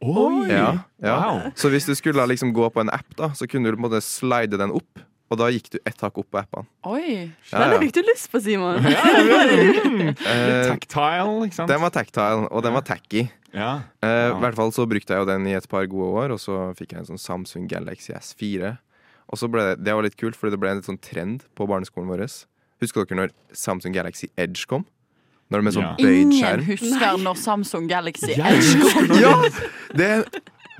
Oi! 0.00 0.46
Ja, 0.46 0.84
ja. 1.02 1.14
Wow. 1.18 1.40
Så 1.58 1.72
hvis 1.74 1.88
du 1.88 1.94
skulle 1.98 2.22
liksom 2.30 2.52
gå 2.54 2.68
på 2.70 2.80
en 2.84 2.90
app, 2.94 3.08
da, 3.18 3.32
så 3.34 3.48
kunne 3.50 3.66
du 3.66 3.74
på 3.74 3.80
en 3.82 3.86
måte 3.88 4.00
slide 4.06 4.54
den 4.60 4.70
opp, 4.70 5.00
og 5.28 5.38
da 5.40 5.48
gikk 5.52 5.68
du 5.74 5.78
ett 5.84 6.00
hakk 6.00 6.18
opp 6.22 6.28
på 6.32 6.40
appene. 6.40 6.68
Oi. 6.88 7.28
Ja, 7.52 7.66
ja. 7.68 7.78
fikk 7.82 7.94
du 7.98 8.00
lyst 8.06 8.30
på, 8.32 8.40
Simon. 8.40 8.80
Eh, 10.28 10.68
Tactile, 10.68 11.46
ikke 11.46 11.56
sant? 11.58 11.70
den 11.70 11.82
var 11.82 11.92
tactile, 11.94 12.48
og 12.48 12.64
den 12.64 12.74
var 12.76 12.84
tacky. 12.86 13.26
Ja. 13.52 13.70
Uh, 14.04 14.36
I 14.36 14.40
hvert 14.42 14.56
fall 14.58 14.72
så 14.76 14.84
brukte 14.88 15.14
jeg 15.14 15.24
jo 15.24 15.28
den 15.28 15.46
i 15.48 15.54
et 15.56 15.68
par 15.70 15.86
gode 15.88 16.10
år, 16.24 16.34
og 16.36 16.40
så 16.42 16.68
fikk 16.78 16.94
jeg 16.94 17.02
en 17.02 17.10
sånn 17.12 17.22
Samsung 17.22 17.68
Galaxy 17.70 18.12
S4. 18.16 18.74
Og 19.28 19.40
så 19.40 19.48
ble 19.52 19.70
det, 19.70 19.80
det 19.84 19.96
var 19.96 20.06
litt 20.06 20.16
kult, 20.20 20.36
fordi 20.38 20.54
det 20.56 20.60
ble 20.62 20.72
en 20.72 20.80
litt 20.80 20.88
sånn 20.88 21.00
trend 21.04 21.44
på 21.58 21.68
barneskolen 21.68 22.08
vår. 22.12 22.24
Husker 22.82 23.04
dere 23.04 23.22
når 23.22 23.34
Samsung 23.56 23.96
Galaxy 23.96 24.30
Edge 24.40 24.64
kom? 24.70 24.86
Når 25.48 25.60
det 25.62 25.64
med 25.64 25.76
sånn 25.78 25.86
Ja. 25.86 25.94
bøyd 25.96 26.18
Ingen 26.20 26.64
husker 26.66 26.84
husker 26.84 27.20
når 27.24 27.38
Samsung 27.40 27.88
Galaxy 27.88 28.34
Edge 28.36 28.92
kom! 28.92 29.12
Ja! 29.16 29.32
Det, 29.96 30.08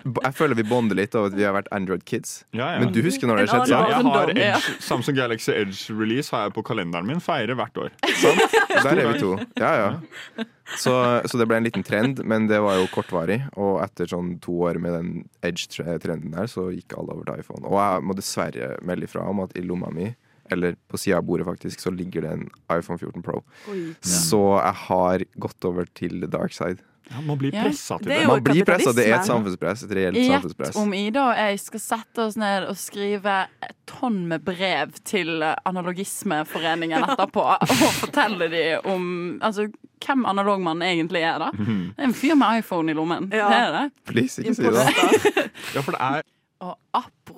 jeg 0.08 0.34
føler 0.38 0.58
vi 0.58 0.64
bonder 0.68 0.98
litt 0.98 1.14
av 1.18 1.28
at 1.28 1.36
vi 1.36 1.44
har 1.46 1.54
vært 1.56 1.70
Android-kids. 1.74 2.42
Ja, 2.56 2.74
ja. 2.74 2.82
Men 2.82 2.92
du 2.94 3.00
husker 3.04 3.30
når 3.30 3.42
det 3.42 3.48
skjedde? 3.52 3.70
ja, 3.72 3.80
jeg 3.92 4.08
har. 4.08 4.32
Edge, 4.34 4.74
Samsung 4.84 5.16
Galaxy 5.18 5.52
Edge-release 5.54 6.34
har 6.34 6.48
jeg 6.48 6.54
på 6.58 6.64
kalenderen 6.66 7.08
min. 7.08 7.22
Feirer 7.24 7.58
hvert 7.58 7.80
år. 7.82 7.90
Der 8.84 8.92
er 8.92 9.10
vi 9.12 9.18
to. 9.22 9.34
Ja, 9.60 9.72
ja. 9.78 10.46
Så, 10.76 10.92
så 11.24 11.38
det 11.40 11.46
ble 11.48 11.58
en 11.58 11.64
liten 11.64 11.84
trend, 11.86 12.20
men 12.28 12.46
det 12.50 12.60
var 12.60 12.76
jo 12.76 12.88
kortvarig. 12.92 13.40
Og 13.56 13.78
etter 13.84 14.10
sånn 14.10 14.34
to 14.44 14.58
år 14.68 14.80
med 14.82 14.96
den 14.98 15.12
Edge-trenden 15.46 16.34
der, 16.36 16.48
så 16.50 16.68
gikk 16.74 16.96
alle 16.98 17.16
over 17.16 17.28
til 17.28 17.40
iPhone. 17.44 17.64
Og 17.68 17.78
jeg 17.80 18.04
må 18.04 18.16
dessverre 18.18 18.74
melde 18.86 19.08
ifra 19.08 19.24
om 19.30 19.44
at 19.46 19.56
i 19.56 19.64
lomma 19.64 19.90
mi, 19.94 20.10
eller 20.52 20.76
på 20.88 20.99
sida 20.99 21.19
av 21.21 21.25
bordet 21.28 21.47
faktisk, 21.47 21.81
så 21.81 21.90
ligger 21.95 22.23
det 22.26 22.31
en 22.37 22.47
iPhone 22.73 22.99
14 22.99 23.23
Pro. 23.23 23.43
Oi. 23.73 23.95
Så 24.00 24.43
jeg 24.62 24.75
har 24.88 25.25
gått 25.38 25.64
over 25.69 25.88
til 25.95 26.21
the 26.21 26.26
dark 26.31 26.52
side. 26.57 26.78
Ja, 27.09 27.23
man 27.25 27.38
blir 27.40 27.55
Ja. 27.55 27.62
til 27.64 27.73
Det 28.05 28.09
det. 28.19 28.26
Man 28.28 28.43
blir 28.45 28.64
pressa, 28.69 28.93
det 28.93 29.07
er 29.09 29.14
et 29.17 29.25
samfunnspress. 29.25 29.83
Et 29.87 29.90
reelt 29.97 30.17
Gjett 30.19 30.28
samfunnspress. 30.43 30.76
om 30.76 30.93
Ida 30.93 31.23
og 31.31 31.37
jeg 31.40 31.61
skal 31.62 31.81
sette 31.81 32.19
oss 32.26 32.37
ned 32.37 32.67
og 32.69 32.76
skrive 32.76 33.37
et 33.64 33.73
tonn 33.88 34.26
med 34.28 34.45
brev 34.45 34.93
til 35.09 35.40
Analogismeforeningen 35.64 37.05
etterpå 37.09 37.45
og 37.62 37.69
fortelle 38.02 38.49
dem 38.52 38.85
om 38.93 39.07
altså, 39.43 39.69
hvem 40.05 40.26
analogmannen 40.28 40.85
egentlig 40.87 41.23
er. 41.25 41.38
da 41.38 41.50
Det 41.57 41.95
er 41.99 42.05
en 42.11 42.14
fyr 42.14 42.37
med 42.38 42.61
iPhone 42.61 42.93
i 42.93 42.95
lommen. 42.99 43.31
Ja. 43.33 43.49
Det 43.49 43.61
er 43.62 43.73
det. 43.78 43.87
Please, 44.12 44.43
ikke 44.43 44.55
si 44.55 44.62
det. 44.62 45.49
Ja, 45.75 45.81
for 45.81 45.93
det 45.97 46.00
er 46.00 46.23
Og 46.61 46.75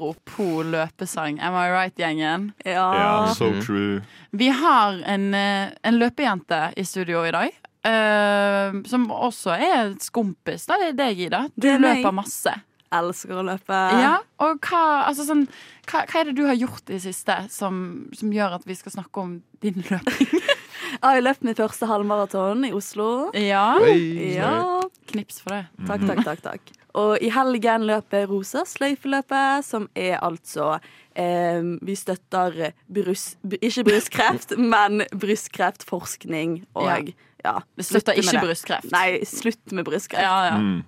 apropos 0.00 0.62
løpesang, 0.64 1.40
am 1.44 1.54
I 1.54 1.68
right, 1.70 1.96
gjengen? 2.00 2.52
Ja. 2.64 2.86
yeah, 2.94 3.32
so 3.36 3.50
true. 3.60 4.00
Vi 4.32 4.48
har 4.48 5.02
en, 5.06 5.34
eh, 5.34 5.70
en 5.84 5.98
løpejente 6.00 6.72
i 6.76 6.84
studio 6.84 7.24
i 7.28 7.30
dag. 7.34 7.50
Uh, 7.80 8.82
som 8.84 9.06
også 9.10 9.54
er 9.56 9.94
skompis. 10.00 10.66
Da. 10.68 10.76
Det 10.80 10.88
er 10.90 10.98
deg, 10.98 11.18
Ida. 11.28 11.42
Du 11.56 11.62
Det 11.64 11.74
er 11.74 11.78
meg. 11.80 12.02
løper 12.02 12.12
masse. 12.12 12.52
Elsker 12.92 13.38
å 13.38 13.44
løpe. 13.46 13.76
Ja, 14.02 14.16
og 14.42 14.58
hva, 14.66 15.06
altså 15.06 15.24
sånn, 15.24 15.44
hva, 15.86 16.02
hva 16.10 16.20
er 16.20 16.24
det 16.28 16.34
du 16.36 16.42
har 16.48 16.56
gjort 16.58 16.90
i 16.90 16.96
det 16.98 17.02
siste 17.04 17.36
som, 17.48 18.08
som 18.12 18.32
gjør 18.34 18.56
at 18.58 18.64
vi 18.66 18.74
skal 18.74 18.92
snakke 18.96 19.22
om 19.22 19.36
din 19.62 19.78
løping? 19.86 20.40
Jeg 20.90 21.04
har 21.06 21.20
løpt 21.22 21.44
min 21.46 21.54
første 21.54 21.86
halvmaraton 21.86 22.64
i 22.66 22.72
Oslo. 22.74 23.30
Ja, 23.38 23.76
Hey, 23.78 24.34
Ja. 24.34 24.80
knips 25.12 25.40
for 25.40 25.54
det. 25.54 25.66
Takk, 25.86 26.02
takk, 26.08 26.24
takk. 26.26 26.42
takk. 26.42 26.72
Og 26.98 27.22
i 27.22 27.30
helgen 27.30 27.86
løper 27.86 28.26
Rosa 28.30 28.64
sløyfeløpet, 28.66 29.66
som 29.66 29.86
er 29.94 30.18
altså 30.18 30.78
eh, 31.14 31.62
Vi 31.86 31.96
støtter 31.98 32.72
brus, 32.90 33.34
ikke 33.60 33.84
brystkreft, 33.86 34.56
men 34.74 35.04
brystkreftforskning 35.14 36.62
og 36.74 37.12
ja. 37.44 37.60
Vi 37.78 37.86
støtter 37.86 38.18
ikke 38.20 38.42
brystkreft. 38.42 38.90
Nei, 38.92 39.22
slutt 39.24 39.72
med 39.72 39.86
brystkreft. 39.88 40.26
Ja, 40.26 40.50
ja. 40.50 40.58
Mm. 40.60 40.82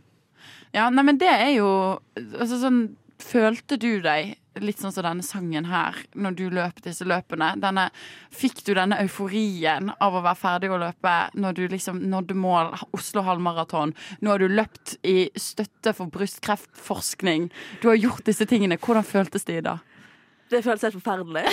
ja, 0.74 0.90
nei, 0.92 1.04
men 1.08 1.20
det 1.22 1.30
er 1.30 1.54
jo 1.56 1.70
altså, 2.16 2.58
sånn, 2.66 2.82
Følte 3.22 3.76
du 3.78 4.00
deg 4.02 4.32
litt 4.60 4.80
sånn 4.82 4.92
som 4.92 5.06
denne 5.06 5.24
sangen 5.24 5.68
her, 5.70 5.96
når 6.12 6.36
du 6.38 6.44
løp 6.52 6.82
disse 6.84 7.06
løpene? 7.08 7.52
Denne, 7.62 7.88
fikk 8.34 8.62
du 8.66 8.72
denne 8.76 8.98
euforien 9.02 9.92
av 9.96 10.16
å 10.18 10.24
være 10.24 10.40
ferdig 10.40 10.72
å 10.72 10.80
løpe 10.82 11.14
når 11.38 11.56
du 11.58 11.62
liksom 11.72 12.02
nådde 12.12 12.36
mål, 12.36 12.74
Oslo 12.96 13.24
halvmaraton? 13.26 13.94
Nå 14.20 14.34
har 14.34 14.42
du 14.42 14.52
løpt 14.52 14.96
i 15.08 15.30
støtte 15.38 15.94
for 15.96 16.12
brystkreftforskning. 16.12 17.48
Du 17.82 17.88
har 17.92 18.00
gjort 18.00 18.26
disse 18.28 18.46
tingene. 18.48 18.80
Hvordan 18.82 19.06
føltes 19.06 19.48
det 19.48 19.62
da? 19.68 19.78
Det 20.52 20.60
føltes 20.64 20.90
helt 20.90 20.98
forferdelig. 21.00 21.46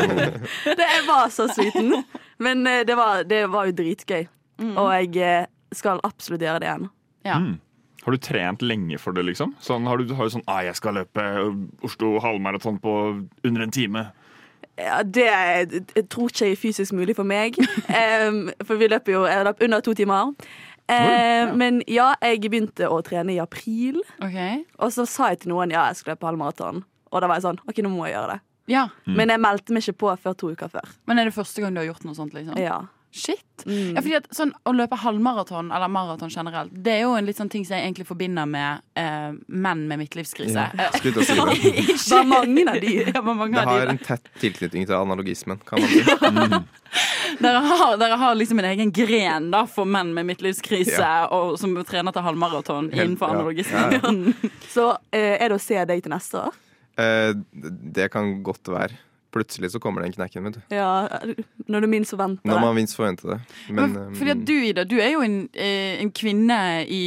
det 0.80 0.90
jeg 0.94 1.08
var 1.08 1.32
så 1.32 1.48
sliten. 1.52 1.92
Men 2.40 2.64
eh, 2.66 2.84
det 2.88 2.96
var, 2.96 3.24
det 3.28 3.44
var 3.52 3.68
jo 3.68 3.76
dritgøy. 3.76 4.22
Og 4.70 4.88
jeg 4.94 5.16
eh, 5.24 5.50
skal 5.76 6.00
absolutt 6.06 6.44
gjøre 6.44 6.62
det 6.62 6.70
igjen. 6.70 6.88
Ja. 7.26 7.40
Mm. 7.42 7.58
Har 8.04 8.16
du 8.16 8.20
trent 8.22 8.62
lenge 8.64 8.98
for 8.98 9.12
det, 9.16 9.26
liksom? 9.28 9.52
Sånn, 9.60 9.84
har 9.88 10.00
du, 10.00 10.14
har 10.16 10.28
jo 10.28 10.36
sånn 10.38 10.46
ah, 10.48 10.62
'Jeg 10.64 10.78
skal 10.78 10.96
løpe 10.96 11.26
Oslo 11.84 12.18
halvmaraton 12.24 12.80
på 12.80 12.96
under 13.44 13.62
en 13.66 13.70
time'. 13.74 14.06
Ja, 14.80 15.02
det 15.02 15.26
jeg, 15.26 15.84
jeg 15.94 16.08
tror 16.08 16.30
ikke 16.30 16.50
er 16.50 16.56
fysisk 16.56 16.94
mulig 16.96 17.16
for 17.16 17.28
meg. 17.28 17.58
um, 18.28 18.48
for 18.64 18.80
vi 18.80 18.88
løper 18.88 19.12
jo 19.12 19.24
jeg 19.28 19.44
løp 19.44 19.62
under 19.62 19.80
to 19.84 19.94
timer. 19.94 20.32
Em, 20.90 21.56
Men 21.58 21.82
ja, 21.86 22.14
jeg 22.24 22.40
begynte 22.50 22.88
å 22.88 23.00
trene 23.06 23.36
i 23.36 23.40
april. 23.42 24.00
Okay. 24.18 24.64
Og 24.80 24.92
så 24.94 25.06
sa 25.06 25.30
jeg 25.30 25.44
til 25.44 25.52
noen 25.52 25.70
ja, 25.70 25.86
jeg 25.90 26.00
skal 26.00 26.14
løpe 26.14 26.26
halvmaraton. 26.26 26.82
Og 27.10 27.20
da 27.20 27.28
var 27.28 27.38
jeg 27.38 27.46
sånn 27.48 27.60
OK, 27.68 27.82
nå 27.84 27.92
må 27.92 28.08
jeg 28.08 28.16
gjøre 28.16 28.36
det. 28.36 28.40
Ja. 28.70 28.86
Men 29.06 29.32
jeg 29.32 29.42
meldte 29.42 29.74
meg 29.74 29.84
ikke 29.84 30.00
på 30.04 30.14
før 30.22 30.34
to 30.38 30.50
uker 30.54 30.70
før. 30.70 30.90
Men 31.10 31.18
er 31.18 31.28
det 31.28 31.34
første 31.34 31.62
gang 31.62 31.74
du 31.74 31.82
har 31.82 31.88
gjort 31.90 32.06
noe 32.06 32.16
sånt? 32.16 32.34
liksom? 32.36 32.58
Ja. 32.60 32.84
Shit. 33.12 33.64
Mm. 33.66 33.94
Ja, 33.96 34.02
fordi 34.02 34.14
at 34.20 34.28
sånn, 34.34 34.52
Å 34.64 34.72
løpe 34.72 34.94
halvmaraton 35.02 35.72
eller 35.74 35.90
maraton 35.90 36.30
generelt, 36.30 36.70
det 36.70 36.92
er 36.94 37.00
jo 37.02 37.16
en 37.18 37.26
litt 37.26 37.40
sånn 37.40 37.50
ting 37.50 37.64
som 37.66 37.74
jeg 37.76 37.88
egentlig 37.88 38.06
forbinder 38.06 38.46
med 38.48 38.84
eh, 38.98 39.32
menn 39.50 39.82
med 39.90 39.98
midtlivskrise. 40.04 40.68
Ja, 40.78 40.86
si 40.94 41.10
det. 41.10 41.26
Var 42.14 42.28
mange 42.30 42.64
av 42.70 42.78
de. 42.80 42.94
Ja, 43.10 43.22
mange 43.26 43.50
Det 43.50 43.64
av 43.64 43.72
de 43.72 43.80
har 43.80 43.92
en 43.96 43.98
tett 43.98 44.30
tilknytning 44.40 44.86
til 44.86 44.94
analogismen, 44.94 45.58
kan 45.66 45.82
man 45.82 45.90
si. 45.90 46.04
dere, 47.42 47.64
har, 47.72 47.98
dere 48.00 48.20
har 48.22 48.38
liksom 48.38 48.62
en 48.62 48.70
egen 48.70 48.94
gren 48.94 49.50
da 49.52 49.64
for 49.70 49.90
menn 49.90 50.14
med 50.14 50.30
midtlivskrise 50.30 51.02
Ja. 51.02 51.26
og 51.34 51.58
som 51.60 51.74
trener 51.86 52.14
til 52.14 52.26
halvmaraton 52.26 52.92
innenfor 52.94 53.26
ja. 53.26 53.36
analogismen. 53.36 53.98
Ja, 53.98 54.00
ja. 54.06 54.50
Så 54.74 54.88
eh, 55.10 55.34
er 55.34 55.50
det 55.50 55.58
å 55.58 55.62
se 55.62 55.82
deg 55.82 56.06
til 56.06 56.14
neste 56.14 56.46
år? 56.46 56.58
Eh, 57.00 57.34
det 57.98 58.10
kan 58.14 58.36
godt 58.46 58.70
være. 58.70 58.98
Plutselig 59.30 59.70
så 59.70 59.78
kommer 59.78 60.02
den 60.02 60.12
knekken, 60.12 60.42
vet 60.48 60.56
du. 60.58 60.74
Ja, 60.74 61.06
Når 61.70 61.84
du 61.84 61.86
minst 61.86 62.10
forventer 62.10 62.42
Når 62.48 62.54
det. 62.56 62.60
man 62.64 62.74
minst 62.74 62.96
forventer 62.98 63.28
det. 63.36 63.40
Men, 63.68 63.92
Men, 63.92 64.14
fordi 64.18 64.30
at 64.34 64.44
du, 64.48 64.54
Ida, 64.66 64.84
du 64.90 64.96
er 64.98 65.12
jo 65.12 65.20
en, 65.22 65.36
eh, 65.54 66.00
en 66.02 66.10
kvinne 66.10 66.56
i 66.90 67.02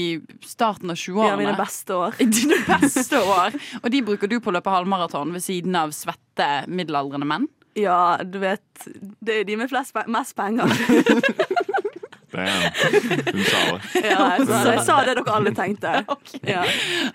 starten 0.48 0.90
av 0.94 0.96
Ja, 0.98 1.36
mine 1.36 1.52
20-årene. 1.52 1.58
beste 1.60 1.98
år. 2.00 2.16
I 2.24 2.26
dine 2.32 2.62
beste 2.70 3.20
år. 3.20 3.58
Og 3.84 3.92
de 3.92 4.02
bruker 4.08 4.32
du 4.32 4.40
på 4.40 4.54
å 4.54 4.56
løpe 4.56 4.72
halvmaraton 4.72 5.34
ved 5.36 5.44
siden 5.44 5.76
av 5.76 5.92
svette 5.92 6.48
middelaldrende 6.72 7.28
menn. 7.28 7.50
Ja, 7.76 8.18
du 8.24 8.38
vet 8.40 8.62
Det 9.20 9.40
er 9.42 9.44
de 9.50 9.56
med 9.58 9.70
flest, 9.72 9.96
mest 10.08 10.36
penger. 10.38 10.70
Damn. 12.34 12.64
Hun 13.30 13.44
sa 13.46 13.62
det. 13.72 14.02
Ja, 14.04 14.24
jeg, 14.38 14.48
sa, 14.50 14.60
jeg 14.74 14.84
sa 14.88 14.96
det 15.06 15.14
dere 15.20 15.34
alle 15.38 15.52
tenkte. 15.56 15.92
Ja. 16.54 16.64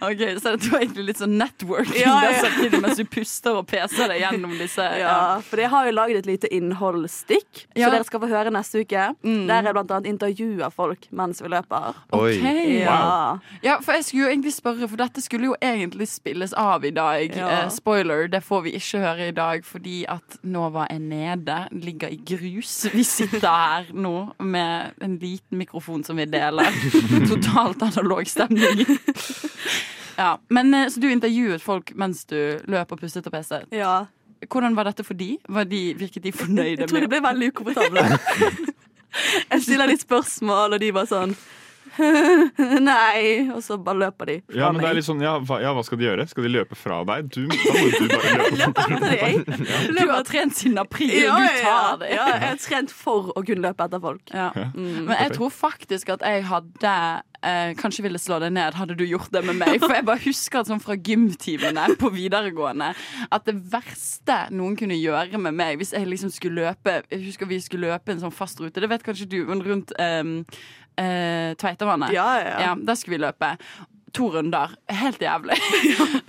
Ok, 0.05 0.21
Så 0.41 0.55
det 0.57 0.71
var 0.73 0.81
egentlig 0.85 1.05
litt 1.11 1.21
sånn 1.21 1.35
networking 1.41 1.99
Ja, 2.01 2.15
ja. 2.23 2.31
der 2.31 2.39
samtidig 2.47 2.81
mens 2.83 3.01
du 3.01 3.05
puster 3.11 3.59
og 3.61 3.67
peser 3.71 4.09
deg 4.13 4.23
gjennom 4.23 4.55
disse 4.59 4.85
Ja, 5.01 5.17
for 5.45 5.61
jeg 5.63 5.71
har 5.73 5.89
jo 5.89 5.95
laget 5.97 6.21
et 6.23 6.29
lite 6.31 6.51
innholdsstikk, 6.55 7.65
Ja. 7.77 7.89
så 7.89 7.93
dere 7.97 8.07
skal 8.09 8.23
få 8.23 8.29
høre 8.31 8.53
neste 8.55 8.83
uke. 8.85 9.09
Der 9.23 9.69
jeg 9.69 9.75
blant 9.77 9.91
annet 9.95 10.09
intervjuer 10.13 10.71
folk 10.75 11.07
mens 11.15 11.43
vi 11.45 11.51
løper. 11.53 11.99
Oi. 12.17 12.33
Ok. 12.39 12.47
Ja. 12.79 13.39
Ja, 13.65 13.79
for 13.85 13.97
jeg 13.99 14.05
skulle 14.09 14.25
jo 14.27 14.31
egentlig 14.33 14.55
spørre, 14.55 14.89
for 14.89 15.01
dette 15.01 15.23
skulle 15.25 15.51
jo 15.51 15.57
egentlig 15.65 16.09
spilles 16.11 16.55
av 16.59 16.85
i 16.89 16.93
dag. 16.95 17.35
Ja. 17.37 17.49
Eh, 17.65 17.69
spoiler, 17.75 18.29
det 18.31 18.43
får 18.47 18.65
vi 18.69 18.75
ikke 18.79 19.03
høre 19.03 19.29
i 19.31 19.35
dag 19.37 19.65
fordi 19.67 20.01
at 20.09 20.39
Nova 20.47 20.87
er 20.91 21.01
nede, 21.03 21.59
ligger 21.75 22.13
i 22.15 22.21
grus. 22.29 22.87
Vi 22.95 23.05
sitter 23.07 23.49
her 23.49 23.91
nå 23.95 24.15
med 24.41 24.95
en 25.09 25.17
liten 25.23 25.59
mikrofon 25.61 26.05
som 26.07 26.17
vi 26.21 26.27
deler. 26.31 26.69
Totalt 27.33 27.83
analog 27.91 28.29
stemning. 28.31 28.85
Ja, 30.19 30.33
men 30.51 30.75
eh, 30.75 30.89
Så 30.91 30.99
du 30.99 31.05
intervjuet 31.13 31.63
folk 31.63 31.93
mens 31.95 32.25
du 32.27 32.35
løp 32.67 32.91
og 32.91 32.99
pustet 32.99 33.27
og 33.31 33.35
pestet. 33.37 33.69
ja. 33.71 34.07
Hvordan 34.51 34.75
var 34.79 34.87
dette 34.87 35.03
for 35.03 35.19
de? 35.19 35.33
Var 35.51 35.65
de 35.67 35.79
virket 35.99 36.23
de 36.23 36.31
fornøyde 36.31 36.85
Jeg 36.85 36.89
tror 36.91 37.03
de 37.03 37.09
ble 37.11 37.19
veldig 37.25 37.49
ukomfortable. 37.51 38.05
Jeg 39.51 39.63
stiller 39.65 39.91
litt 39.91 40.03
spørsmål, 40.05 40.77
og 40.77 40.83
de 40.83 40.91
bare 40.95 41.11
sånn 41.11 41.33
Nei. 42.89 43.49
Og 43.55 43.63
så 43.65 43.77
bare 43.83 44.01
løper 44.05 44.31
de 44.31 44.37
fra 44.47 44.59
Ja, 44.61 44.71
men 44.73 44.81
det 44.83 44.87
er 44.87 44.93
meg. 44.93 44.99
litt 45.01 45.09
sånn, 45.09 45.23
ja 45.25 45.35
hva, 45.43 45.61
ja, 45.63 45.73
hva 45.77 45.85
skal 45.87 46.01
de 46.01 46.07
gjøre? 46.09 46.27
Skal 46.31 46.47
de 46.49 46.53
løpe 46.55 46.79
fra 46.79 47.01
deg? 47.09 47.31
Du, 47.35 47.45
da 47.49 47.75
må 47.75 47.87
du 47.93 48.09
bare 48.13 48.35
løpe. 48.63 48.89
Løper 48.89 48.97
etter 48.99 49.65
de. 49.65 49.95
Du 49.99 50.13
har 50.13 50.27
trent 50.29 50.59
siden 50.59 50.79
april, 50.83 51.15
Ja, 51.19 51.39
du 51.39 51.47
ja, 51.47 51.57
tar 51.63 52.03
det. 52.03 52.11
ja, 52.15 52.27
jeg 52.35 52.45
har 52.49 52.61
trent 52.65 52.95
for 52.95 53.33
å 53.35 53.45
kunne 53.45 53.65
løpe 53.69 53.89
etter 53.89 54.03
folk. 54.05 54.35
Ja. 54.35 54.51
Men 54.75 55.15
jeg 55.17 55.35
tror 55.39 55.53
faktisk 55.55 56.15
at 56.17 56.25
jeg 56.27 56.45
hadde 56.49 56.93
eh, 57.43 57.73
Kanskje 57.79 58.03
ville 58.07 58.19
slå 58.23 58.39
deg 58.43 58.53
ned, 58.57 58.75
hadde 58.79 58.97
du 58.99 59.05
gjort 59.07 59.31
det 59.35 59.45
med 59.47 59.59
meg. 59.61 59.79
For 59.83 59.95
jeg 59.95 60.07
bare 60.09 60.23
husker 60.25 60.67
sånn 60.69 60.83
fra 60.83 60.97
gymtimene 60.99 61.89
på 62.01 62.11
videregående 62.15 62.93
at 63.29 63.47
det 63.49 63.55
verste 63.73 64.41
noen 64.55 64.77
kunne 64.79 64.97
gjøre 64.99 65.39
med 65.41 65.55
meg 65.59 65.79
hvis 65.81 65.93
jeg 65.95 66.07
liksom 66.09 66.31
skulle 66.35 66.67
løpe 66.69 66.99
Jeg 67.13 67.23
husker 67.29 67.49
vi 67.51 67.59
skulle 67.63 67.91
løpe 67.93 68.13
en 68.15 68.21
sånn 68.23 68.35
fast 68.35 68.61
rute, 68.63 68.81
det 68.83 68.89
vet 68.91 69.05
kanskje 69.07 69.29
du, 69.31 69.39
men 69.49 69.63
rundt 69.65 69.93
eh, 70.01 70.25
eh, 70.99 71.55
Tveitavannet. 71.61 72.13
Ja, 72.13 72.29
ja, 72.43 72.61
ja. 72.67 72.75
Der 72.75 72.99
skulle 72.99 73.17
vi 73.19 73.25
løpe. 73.27 73.55
To 74.17 74.31
runder. 74.33 74.73
Helt 74.89 75.21
jævlig. 75.23 75.59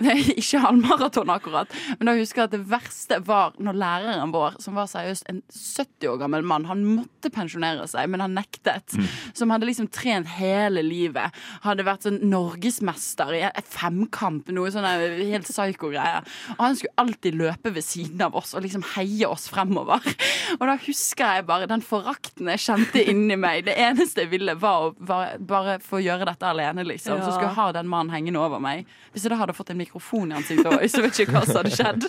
Ja. 0.00 0.14
ikke 0.16 0.58
halvmaraton, 0.62 1.28
akkurat. 1.32 1.72
Men 1.98 2.08
da 2.08 2.14
husker 2.16 2.42
jeg 2.42 2.48
at 2.48 2.54
det 2.54 2.62
verste 2.70 3.18
var 3.26 3.52
når 3.60 3.76
læreren 3.76 4.32
vår, 4.32 4.56
som 4.62 4.76
var 4.78 4.88
seriøst 4.90 5.26
en 5.28 5.42
70 5.52 6.08
år 6.08 6.16
gammel 6.22 6.46
mann, 6.46 6.64
han 6.70 6.80
måtte 6.86 7.30
pensjonere 7.34 7.84
seg, 7.90 8.08
men 8.10 8.22
han 8.24 8.32
nektet. 8.36 8.96
Som 9.36 9.52
hadde 9.52 9.68
liksom 9.68 9.90
trent 9.92 10.28
hele 10.38 10.82
livet. 10.86 11.36
Hadde 11.66 11.84
vært 11.86 12.06
sånn 12.08 12.18
norgesmester 12.32 13.32
i 13.36 13.42
femkamp, 13.70 14.48
noe 14.56 14.72
sånne 14.72 14.94
helt 15.20 15.48
psyko-greier. 15.50 16.24
Og 16.56 16.64
han 16.64 16.78
skulle 16.80 16.96
alltid 17.04 17.36
løpe 17.40 17.74
ved 17.76 17.84
siden 17.86 18.24
av 18.24 18.36
oss 18.40 18.54
og 18.56 18.64
liksom 18.64 18.84
heie 18.94 19.28
oss 19.28 19.48
fremover. 19.52 20.00
Og 20.58 20.64
da 20.66 20.74
husker 20.80 21.36
jeg 21.36 21.46
bare 21.48 21.68
den 21.70 21.84
forakten 21.84 22.48
jeg 22.50 22.64
kjente 22.64 23.04
inni 23.12 23.36
meg. 23.38 23.66
Det 23.68 23.76
eneste 23.78 24.24
jeg 24.24 24.32
ville, 24.32 24.56
var 24.60 24.88
å 24.88 24.94
bare 25.38 25.76
få 25.84 26.00
gjøre 26.02 26.26
dette 26.32 26.48
alene, 26.48 26.84
liksom. 26.88 27.20
Så 27.20 27.34
skulle 27.36 27.50
jeg 27.52 27.58
ha 27.70 27.76
den 27.78 27.88
mannen 27.90 28.12
hengende 28.14 28.42
over 28.42 28.60
meg. 28.62 28.86
Hvis 29.14 29.24
jeg 29.26 29.32
da 29.34 29.38
hadde 29.40 29.54
fått 29.56 29.70
en 29.74 29.80
mikrofon 29.80 30.32
i 30.34 30.38
ansiktet 30.40 30.68
òg, 30.70 30.84
så 30.90 31.02
vet 31.06 31.16
jeg 31.18 31.28
ikke 31.28 31.38
hva 31.38 31.46
som 31.48 31.60
hadde 31.62 31.74
skjedd. 31.78 32.08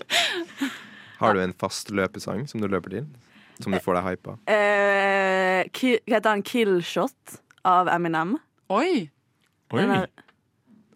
Har 1.21 1.37
du 1.37 1.43
en 1.43 1.53
fast 1.61 1.91
løpesang 1.93 2.47
som 2.49 2.61
du 2.63 2.67
løper 2.71 2.95
til? 2.97 3.05
Som 3.61 3.75
du 3.75 3.79
får 3.83 3.99
deg 3.99 4.05
hypa? 4.09 4.33
Eh, 4.49 5.67
ki- 5.77 5.99
hva 6.07 6.17
heter 6.17 6.31
han? 6.33 6.41
Killshot 6.47 7.37
av 7.69 7.91
Eminem. 7.93 8.35
Oi! 8.73 9.05
Oi. 9.71 9.77
Den 9.77 9.91
er, 9.99 10.07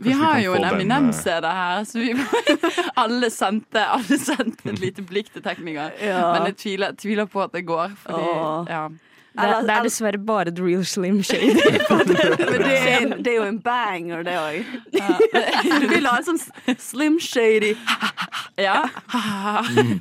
Vi 0.02 0.12
har 0.18 0.40
jo 0.44 0.56
en 0.58 0.66
Eminem-CD 0.68 1.46
her, 1.48 1.84
så 1.88 2.02
vi 2.02 2.10
alle 3.04 3.30
sendte, 3.32 3.80
alle 3.86 4.18
sendte 4.20 4.74
et 4.74 4.82
lite 4.82 5.06
blikk 5.08 5.30
til 5.36 5.46
teknikeren. 5.46 5.94
Ja. 6.04 6.24
Men 6.34 6.50
jeg 6.50 6.58
tviler, 6.64 6.98
tviler 7.00 7.30
på 7.32 7.44
at 7.46 7.54
det 7.56 7.62
går. 7.70 7.94
Fordi, 8.02 8.34
ja. 8.74 8.82
Det, 9.36 9.48
det 9.68 9.74
er 9.76 9.84
dessverre 9.84 10.20
bare 10.26 10.52
The 10.56 10.64
Real 10.64 10.86
Slim 10.88 11.22
Shady. 11.24 11.54
men 11.92 12.08
det, 12.08 12.72
er, 12.80 12.98
en- 13.02 13.18
det 13.24 13.34
er 13.34 13.38
jo 13.42 13.48
en 13.50 13.60
banger, 13.66 14.24
det 14.24 14.38
òg. 14.40 14.66
Du 15.82 15.88
vil 15.92 16.08
ha 16.08 16.18
en 16.22 16.28
sånn 16.32 16.78
slim 16.80 17.20
shady 17.20 17.74
Ja. 18.62 18.84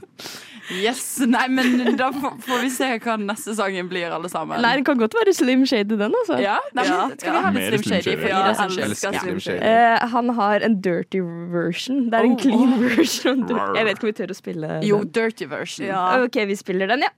Yes. 0.72 1.18
Nei, 1.28 1.42
men 1.52 1.96
da 1.98 2.06
får, 2.14 2.54
vi 2.62 2.70
se 2.72 2.86
hva 3.04 3.18
neste 3.20 3.52
sangen 3.58 3.84
blir, 3.90 4.08
alle 4.16 4.30
sammen. 4.32 4.62
Nei, 4.64 4.70
det 4.78 4.86
kan 4.88 4.96
godt 4.96 5.12
være 5.18 5.34
Slim 5.36 5.66
Shady, 5.68 5.98
den, 6.00 6.14
altså. 6.22 6.38
Ja, 6.40 6.54
nei, 6.72 6.86
men 6.88 7.12
skal 7.20 7.34
vi 7.36 7.42
ha 7.44 7.50
litt 7.52 7.84
Slim 7.84 7.84
Shady 7.84 8.14
for 8.16 8.30
Ida 8.30 8.38
Ja, 8.38 8.54
slim 8.56 8.94
shady. 8.94 9.12
Ja. 9.18 9.20
Slim 9.26 9.42
Shady. 9.44 9.58
Uh, 9.60 10.06
han 10.14 10.32
har 10.38 10.64
en 10.64 10.78
dirty 10.86 11.20
version. 11.52 12.06
Det 12.08 12.16
er 12.22 12.30
en 12.30 12.32
Oh. 12.32 12.40
clean 12.40 12.72
version. 12.80 13.44
Jeg 13.76 13.84
vet 13.90 13.98
ikke 13.98 14.08
om 14.08 14.12
vi 14.14 14.16
tør 14.22 14.32
å 14.32 14.38
spille 14.38 14.72
den. 14.72 14.86
Jo, 14.88 15.02
dirty 15.04 15.50
version. 15.52 15.84
Ja. 15.90 16.00
OK, 16.24 16.40
vi 16.48 16.56
spiller 16.56 16.88
den, 16.94 17.04
ja. 17.04 17.12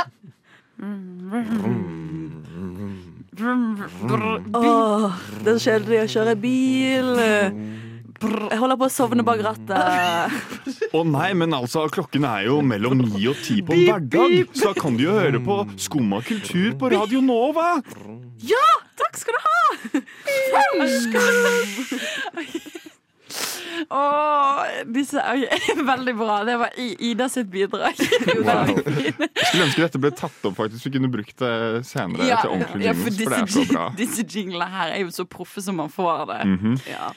ja. 0.00 0.02
Åh, 4.54 5.12
det 5.42 5.52
er 5.52 5.58
så 5.58 5.70
kjedelig 5.70 6.00
å 6.02 6.08
kjøre 6.10 6.34
bil. 6.42 7.08
Jeg 8.22 8.58
holder 8.60 8.78
på 8.78 8.86
å 8.86 8.92
sovne 8.92 9.24
bak 9.26 9.40
rattet. 9.42 9.78
Å 10.94 11.00
nei, 11.08 11.30
men 11.38 11.54
altså, 11.56 11.86
klokken 11.90 12.26
er 12.28 12.46
jo 12.50 12.60
mellom 12.66 12.98
ni 13.00 13.26
og 13.30 13.38
ti 13.42 13.62
på 13.66 13.74
en 13.74 13.84
hverdag. 13.88 14.30
Så 14.54 14.70
da 14.70 14.74
kan 14.78 14.98
du 14.98 15.02
jo 15.06 15.16
høre 15.16 15.40
på 15.42 15.62
Skumma 15.80 16.18
kultur 16.26 16.70
på 16.78 16.92
Radio 16.92 17.22
Nova. 17.24 17.68
Ja, 18.42 18.66
takk 18.98 19.14
skal 19.22 19.34
du 19.38 19.40
ha! 19.48 19.58
Åh, 23.90 24.60
disse 24.94 25.20
er 25.20 25.82
veldig 25.92 26.14
bra. 26.18 26.36
Det 26.46 26.56
var 26.60 26.76
Ida 26.78 27.28
sitt 27.32 27.50
bidrag. 27.52 27.98
Wow. 28.42 28.70
Skulle 28.74 29.66
ønske 29.66 29.82
dette 29.82 29.98
ble 30.02 30.10
tatt 30.16 30.46
opp, 30.48 30.54
faktisk. 30.56 30.86
Vi 30.86 30.92
kunne 30.96 31.10
brukt 31.12 31.36
det 31.42 31.82
senere 31.86 32.26
Ja, 32.26 32.38
til 32.42 32.54
ordentlig 32.56 32.86
ja, 32.86 32.94
for 32.96 33.10
for 33.12 33.34
det 33.34 33.40
er 33.42 33.50
så 33.54 33.64
bra. 33.70 33.84
disse 34.00 34.24
jinglene 34.26 34.66
her 34.72 34.94
er 34.96 35.02
jo 35.04 35.12
så 35.14 35.26
proffe 35.28 35.62
som 35.62 35.78
man 35.78 35.92
får 35.92 36.24
det. 36.32 36.40
Mhm. 36.54 36.78
Ja. 36.90 37.12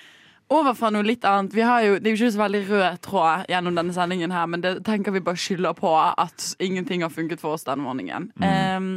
Over 0.54 0.76
fra 0.78 0.92
noe 0.94 1.02
litt 1.02 1.26
annet. 1.26 1.56
Vi 1.58 1.64
har 1.66 1.82
jo, 1.82 1.96
det 1.98 2.06
er 2.06 2.14
jo 2.14 2.20
ikke 2.20 2.34
så 2.36 2.42
veldig 2.44 2.60
rød 2.70 3.00
tråd 3.08 3.48
gjennom 3.50 3.80
denne 3.80 3.96
sendingen, 3.96 4.34
her, 4.36 4.46
men 4.46 4.62
det 4.62 4.76
tenker 4.86 5.16
vi 5.16 5.24
bare 5.26 5.40
skylder 5.42 5.74
på 5.74 5.90
at 5.98 6.52
ingenting 6.62 7.02
har 7.02 7.10
funket 7.10 7.42
for 7.42 7.58
oss 7.58 7.66
denne 7.66 7.82
morgenen. 7.82 8.28
Em, 8.46 8.92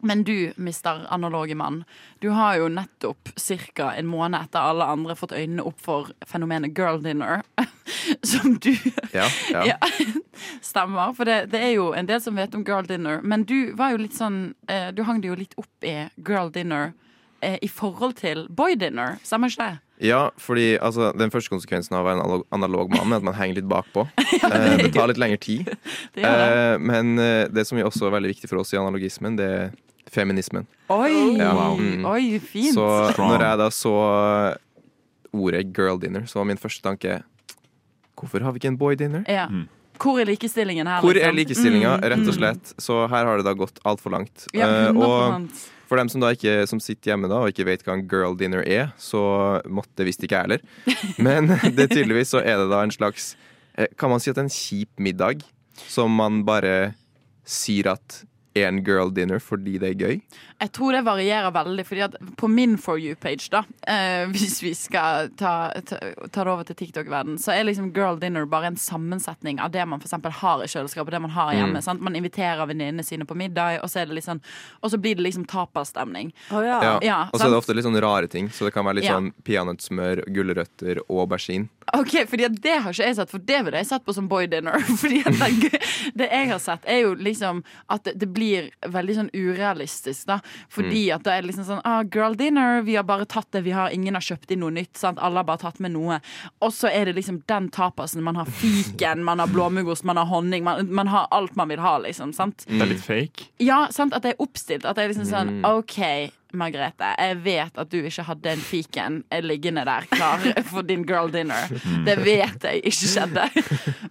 men 0.00 0.22
du, 0.24 0.52
mister 0.56 1.06
analoge 1.10 1.54
mann, 1.58 1.82
du 2.18 2.28
har 2.28 2.56
jo 2.60 2.68
nettopp 2.68 3.32
ca. 3.74 3.92
en 3.96 4.06
måned 4.06 4.40
etter 4.40 4.60
alle 4.60 4.86
andre 4.86 5.16
fått 5.18 5.34
øynene 5.34 5.64
opp 5.66 5.80
for 5.82 6.12
fenomenet 6.26 6.78
girl 6.78 7.02
dinner. 7.02 7.42
Som 8.22 8.58
du 8.62 8.76
Ja, 9.12 9.26
ja. 9.50 9.64
Ja, 9.66 9.76
stemmer. 10.62 11.12
For 11.16 11.24
det, 11.24 11.50
det 11.52 11.60
er 11.62 11.74
jo 11.74 11.90
en 11.96 12.06
del 12.06 12.20
som 12.22 12.38
vet 12.38 12.54
om 12.54 12.64
girl 12.66 12.86
dinner. 12.86 13.20
Men 13.22 13.44
du 13.48 13.72
var 13.78 13.94
jo 13.94 14.02
litt 14.04 14.16
sånn 14.16 14.54
eh, 14.70 14.90
Du 14.94 15.02
hang 15.08 15.22
det 15.22 15.32
jo 15.32 15.38
litt 15.38 15.56
opp 15.60 15.86
i 15.86 15.96
girl 16.16 16.52
dinner 16.54 16.92
eh, 17.40 17.58
i 17.62 17.68
forhold 17.68 18.18
til 18.20 18.46
boy 18.48 18.78
dinner. 18.78 19.18
Stemmer 19.26 19.50
ikke 19.52 19.66
det? 19.66 19.82
Ja, 20.08 20.28
fordi 20.38 20.76
altså, 20.78 21.10
den 21.18 21.32
første 21.34 21.50
konsekvensen 21.50 21.96
av 21.98 22.04
å 22.04 22.06
være 22.06 22.22
en 22.22 22.44
analog, 22.54 22.92
mann 22.94 23.10
er 23.10 23.18
at 23.18 23.26
man 23.26 23.34
henger 23.34 23.60
litt 23.60 23.70
bakpå. 23.70 24.06
Eh, 24.48 24.78
det 24.78 24.92
tar 24.94 25.10
litt 25.10 25.18
lengre 25.20 25.40
tid. 25.42 25.66
det, 26.14 26.22
det. 26.22 26.28
Eh, 26.28 26.78
men 26.80 27.18
det 27.52 27.66
som 27.68 27.76
er 27.76 27.88
også 27.88 28.08
veldig 28.12 28.30
viktig 28.30 28.48
for 28.48 28.62
oss 28.62 28.70
i 28.72 28.78
analogismen, 28.80 29.34
det 29.36 29.48
er 29.50 29.72
feminismen. 30.12 30.66
Oi, 30.90 31.36
Ja, 31.38 31.52
mm. 31.76 32.04
oi, 32.08 32.38
fint. 32.40 32.74
Så 32.74 32.86
Strong. 33.12 33.32
når 33.34 33.44
jeg 33.44 33.58
da 33.58 33.68
så 33.70 33.94
ordet 35.32 35.64
girl 35.76 35.98
dinner, 36.00 36.24
så 36.26 36.40
var 36.40 36.48
min 36.48 36.60
første 36.60 36.82
tanke 36.84 37.20
Hvorfor 38.18 38.42
har 38.42 38.50
vi 38.52 38.58
ikke 38.58 38.72
en 38.72 38.78
boy 38.80 38.96
dinner? 38.98 39.24
ja. 39.28 39.48
Hvor 39.98 40.20
er 40.22 40.28
likestillingen 40.30 40.86
her? 40.86 41.00
Hvor 41.02 41.10
er 41.18 41.32
liksom? 41.32 41.36
likestillinga, 41.40 41.96
Mm, 41.98 42.04
rett 42.06 42.20
og 42.22 42.34
mm. 42.34 42.36
slett? 42.38 42.68
Så 42.78 43.08
her 43.10 43.24
har 43.26 43.36
det 43.40 43.44
da 43.44 43.52
gått 43.58 43.80
altfor 43.84 44.12
langt. 44.14 44.44
Ja, 44.54 44.68
Eh, 44.68 44.86
100 44.92 45.02
og 45.02 45.50
for 45.88 45.96
dem 45.98 46.08
som 46.08 46.20
da 46.20 46.28
ikke 46.30 46.68
som 46.68 46.78
sitter 46.78 47.10
hjemme 47.10 47.26
da 47.28 47.40
og 47.42 47.48
ikke 47.50 47.64
vet 47.66 47.82
hva 47.82 47.94
en 47.96 48.06
girl 48.06 48.36
dinner 48.38 48.62
er, 48.62 48.92
så 48.96 49.60
måtte 49.66 50.04
visst 50.06 50.22
ikke 50.22 50.36
jeg 50.38 50.46
heller. 50.46 50.60
Men 51.18 51.48
det 51.74 51.88
tydeligvis 51.90 52.30
så 52.30 52.38
er 52.38 52.58
det 52.62 52.68
da 52.70 52.82
en 52.84 52.94
slags 52.94 53.34
eh, 53.74 53.88
Kan 53.98 54.10
man 54.10 54.20
si 54.20 54.30
at 54.30 54.36
det 54.36 54.44
er 54.44 54.50
en 54.50 54.54
kjip 54.54 55.02
middag 55.02 55.42
som 55.88 56.10
man 56.14 56.44
bare 56.44 56.94
sier 57.44 57.90
at 57.90 58.22
en 58.66 58.82
girl 58.84 59.10
dinner 59.14 59.38
fordi 59.42 59.78
det 59.78 59.90
er 59.92 59.98
gøy? 60.02 60.20
Jeg 60.58 60.72
tror 60.74 60.92
det 60.96 61.04
varierer 61.06 61.52
veldig, 61.54 61.84
fordi 61.86 62.02
at 62.08 62.16
på 62.40 62.48
min 62.50 62.76
For 62.78 62.98
you-page, 62.98 63.48
da, 63.52 63.62
eh, 63.86 64.26
hvis 64.34 64.58
vi 64.62 64.72
skal 64.74 65.30
ta, 65.38 65.70
ta, 65.86 65.98
ta 66.32 66.44
det 66.44 66.50
over 66.52 66.64
til 66.66 66.78
TikTok-verden, 66.80 67.38
så 67.38 67.52
er 67.54 67.64
liksom 67.68 67.92
girl 67.94 68.18
dinner 68.18 68.46
bare 68.50 68.72
en 68.72 68.76
sammensetning 68.80 69.60
av 69.62 69.70
det 69.74 69.84
man 69.86 70.00
for 70.02 70.08
eksempel 70.08 70.32
har 70.40 70.64
i 70.64 70.68
kjøleskapet, 70.70 71.14
det 71.14 71.20
man 71.22 71.34
har 71.36 71.54
hjemme. 71.54 71.82
Sant? 71.84 72.02
Man 72.02 72.16
inviterer 72.18 72.66
venninnene 72.66 73.04
sine 73.06 73.24
på 73.28 73.36
middag, 73.38 73.80
og 73.82 73.90
så, 73.92 74.02
er 74.02 74.10
det 74.10 74.18
liksom, 74.18 74.40
og 74.82 74.90
så 74.90 74.98
blir 74.98 75.14
det 75.18 75.26
liksom 75.28 75.46
tapastemning. 75.50 76.32
Oh, 76.50 76.62
ja. 76.64 76.78
Ja. 76.82 76.94
Ja, 77.02 77.18
og 77.32 77.38
så 77.38 77.46
er 77.46 77.54
det 77.54 77.60
ofte 77.62 77.74
litt 77.76 77.86
sånn 77.86 78.00
rare 78.02 78.28
ting. 78.30 78.50
Så 78.50 78.66
det 78.66 78.74
kan 78.74 78.86
være 78.86 79.00
litt 79.00 79.08
Ja. 79.08 79.16
sånn 79.18 79.30
peanøttsmør, 79.46 80.24
gulrøtter 80.34 80.98
og 81.08 81.24
aubergine. 81.24 81.68
Ok, 81.96 82.26
fordi 82.28 82.44
at 82.44 82.56
Det 82.60 82.74
har 82.82 82.92
ikke 82.92 83.06
jeg 83.06 83.16
sett, 83.16 83.30
for 83.30 83.38
det 83.38 83.58
ville 83.64 83.78
jeg 83.80 83.86
sett 83.88 84.04
på 84.04 84.12
som 84.12 84.26
boy 84.28 84.46
dinner. 84.46 84.76
Fordi 85.00 85.22
at 85.24 85.38
det, 85.38 85.78
det 86.20 86.26
jeg 86.28 86.48
har 86.50 86.58
sett, 86.60 86.84
er 86.84 86.98
jo 87.06 87.14
liksom 87.16 87.62
at 87.88 88.04
det, 88.04 88.12
det 88.20 88.28
blir 88.34 88.47
blir 88.48 88.92
veldig 88.92 89.16
sånn 89.16 89.30
urealistisk, 89.34 90.26
da. 90.28 90.38
Fordi 90.72 91.08
at 91.14 91.24
det 91.26 91.34
er 91.34 91.46
liksom 91.46 91.66
sånn 91.68 91.82
ah, 91.88 92.02
Girl 92.08 92.36
dinner, 92.38 92.82
vi 92.86 92.96
har 92.98 93.06
bare 93.08 93.26
tatt 93.28 93.50
det, 93.54 93.64
vi 93.66 93.74
har, 93.76 93.92
ingen 93.94 94.16
har 94.16 94.24
kjøpt 94.24 94.52
inn 94.54 94.62
noe 94.64 94.74
nytt. 94.74 94.96
Sant? 94.98 95.20
Alle 95.22 95.42
har 95.42 95.48
bare 95.48 95.62
tatt 95.62 95.80
med 95.84 95.94
noe. 95.94 96.20
Og 96.64 96.72
så 96.74 96.90
er 96.90 97.08
det 97.08 97.18
liksom 97.18 97.42
den 97.50 97.68
tapasen. 97.74 98.24
Man 98.24 98.38
har 98.40 98.48
fiken, 98.60 99.24
man 99.26 99.42
har 99.42 99.52
blåmuggost, 99.52 100.06
man 100.08 100.20
har 100.20 100.28
honning. 100.30 100.64
Man, 100.66 100.90
man 100.94 101.12
har 101.12 101.28
alt 101.34 101.56
man 101.58 101.72
vil 101.72 101.82
ha, 101.84 101.96
liksom. 102.04 102.32
Sant? 102.36 102.64
Det 102.68 102.80
er 102.80 102.92
litt 102.94 103.04
fake. 103.04 103.50
Ja, 103.62 103.84
sant? 103.94 104.16
At 104.16 104.24
det 104.26 104.34
er 104.34 104.44
oppstilt. 104.44 104.86
At 104.88 104.98
det 104.98 105.06
er 105.06 105.12
liksom 105.14 105.28
sånn 105.28 105.62
OK, 105.68 105.98
Margrethe, 106.56 107.10
jeg 107.18 107.36
vet 107.44 107.76
at 107.82 107.90
du 107.92 107.98
ikke 108.08 108.24
hadde 108.24 108.52
en 108.54 108.62
fiken 108.64 109.18
liggende 109.44 109.82
der 109.84 110.06
klar 110.08 110.40
for 110.70 110.86
din 110.88 111.02
girl 111.08 111.28
dinner. 111.34 111.68
Det 112.06 112.14
vet 112.24 112.64
jeg 112.64 112.80
ikke 112.88 113.08
skjedde. 113.12 113.44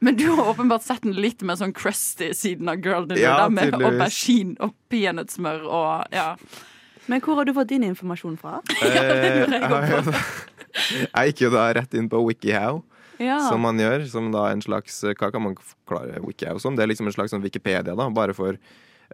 Men 0.06 0.16
du 0.20 0.28
har 0.38 0.52
åpenbart 0.54 0.86
sett 0.86 1.02
den 1.08 1.16
litt 1.18 1.42
mer 1.42 1.58
sånn 1.58 1.74
crusty 1.74 2.30
siden 2.38 2.70
av 2.70 2.78
girl 2.86 3.08
dinner. 3.10 3.24
Ja, 3.24 3.38
der 3.44 3.50
med 3.56 3.72
tydeligvis. 3.72 3.88
aubergine 4.04 4.58
og 4.68 4.76
peanøttsmør 4.94 5.66
og 5.66 6.14
ja. 6.14 6.28
Men 7.08 7.22
hvor 7.24 7.40
har 7.40 7.48
du 7.48 7.54
fått 7.56 7.70
din 7.72 7.86
informasjon 7.88 8.36
fra? 8.38 8.60
Eh, 8.84 9.48
jeg 9.48 10.04
på. 10.04 10.14
jeg 11.08 11.32
gikk 11.32 11.42
jo 11.48 11.52
da 11.54 11.68
rett 11.78 11.94
inn 11.98 12.10
på 12.12 12.20
WikiHow, 12.28 12.84
Ja. 13.18 13.40
som 13.50 13.64
man 13.66 13.80
gjør. 13.82 14.04
Som 14.12 14.28
da 14.36 14.50
en 14.52 14.62
slags 14.62 15.00
Hva 15.18 15.32
kan 15.34 15.42
man 15.42 15.56
forklare 15.58 16.20
WikiHow 16.22 16.60
som? 16.62 16.76
Det 16.78 16.84
er 16.86 16.92
liksom 16.92 17.08
en 17.10 17.16
slags 17.16 17.34
sånn 17.34 17.42
Wikipedia, 17.42 17.96
da, 17.98 18.10
bare 18.14 18.36
for 18.38 18.60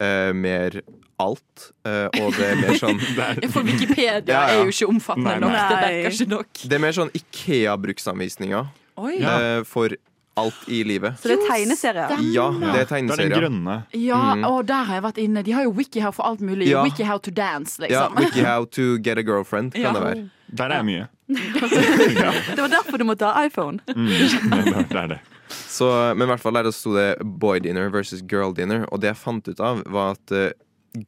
eh, 0.02 0.32
mer 0.34 0.82
alt. 1.20 1.72
Uh, 1.88 2.08
og 2.20 2.34
det 2.36 2.48
er 2.50 2.56
mer 2.60 2.74
sånn 2.80 2.98
For 3.54 3.64
Wikipedia 3.64 4.16
Ja, 4.26 4.34
ja. 4.34 4.40
er 4.50 4.64
jo 4.66 4.72
ikke 4.74 4.88
omfattende 4.90 5.36
Nei, 5.36 5.40
nok. 5.40 5.54
Det 5.70 5.78
dekker 5.84 6.16
ikke 6.18 6.30
nok. 6.34 6.64
Det 6.68 6.74
er 6.74 6.82
mer 6.84 6.96
sånn 6.98 7.12
Ikea-bruksanvisninger 7.14 8.66
Oi. 8.98 9.14
Ja. 9.22 9.36
eh, 9.60 9.64
for 9.64 9.94
alt 10.36 10.64
i 10.68 10.80
livet. 10.84 11.20
Så 11.22 11.30
det 11.30 11.36
er 11.38 11.44
tegneserier? 11.46 12.10
Ja, 12.10 12.18
Ja, 12.34 12.50
det 12.50 12.58
er 12.58 12.72
Det 12.74 12.74
er 12.74 12.74
den 12.74 12.88
tegneserier. 12.90 13.38
grønne. 13.38 13.76
Ja, 13.94 14.34
Mm. 14.34 14.44
og 14.50 14.66
der 14.66 14.84
har 14.84 14.96
jeg 14.96 15.04
vært 15.04 15.18
inne. 15.22 15.44
De 15.44 15.52
har 15.52 15.64
jo 15.64 15.72
WikiHow 15.78 16.12
for 16.12 16.24
alt 16.26 16.42
mulig. 16.42 16.68
Ja. 16.68 16.82
WikiHow 16.84 17.20
to 17.22 17.30
dance, 17.32 17.78
Ja, 17.80 18.10
liksom. 18.10 18.16
WikiHow 18.18 18.66
to 18.72 18.98
get 18.98 19.18
a 19.20 19.22
girlfriend, 19.22 19.74
kan 19.74 19.82
Ja. 19.82 19.94
det 19.94 20.02
være. 20.02 20.30
Der 20.54 20.70
er 20.70 20.82
jeg 20.82 20.88
mye. 20.88 21.06
Det 22.56 22.62
var 22.62 22.70
derfor 22.70 23.02
du 23.02 23.06
måtte 23.08 23.26
ha 23.26 23.46
iPhone. 23.48 23.80
Mm, 23.90 24.10
det, 24.10 24.86
det 24.92 25.00
er 25.00 25.08
det. 25.16 25.20
Så, 25.50 25.88
men 26.14 26.28
i 26.28 26.30
hvert 26.32 26.42
fall 26.44 26.58
der 26.60 26.70
sto 26.74 26.94
det 26.96 27.08
boy 27.22 27.62
dinner 27.64 27.90
versus 27.94 28.22
girl 28.30 28.54
dinner. 28.56 28.86
Og 28.92 29.02
det 29.02 29.12
jeg 29.12 29.22
fant 29.22 29.50
ut 29.50 29.64
av, 29.64 29.82
var 29.90 30.18
at 30.18 30.36
eh, 30.36 30.52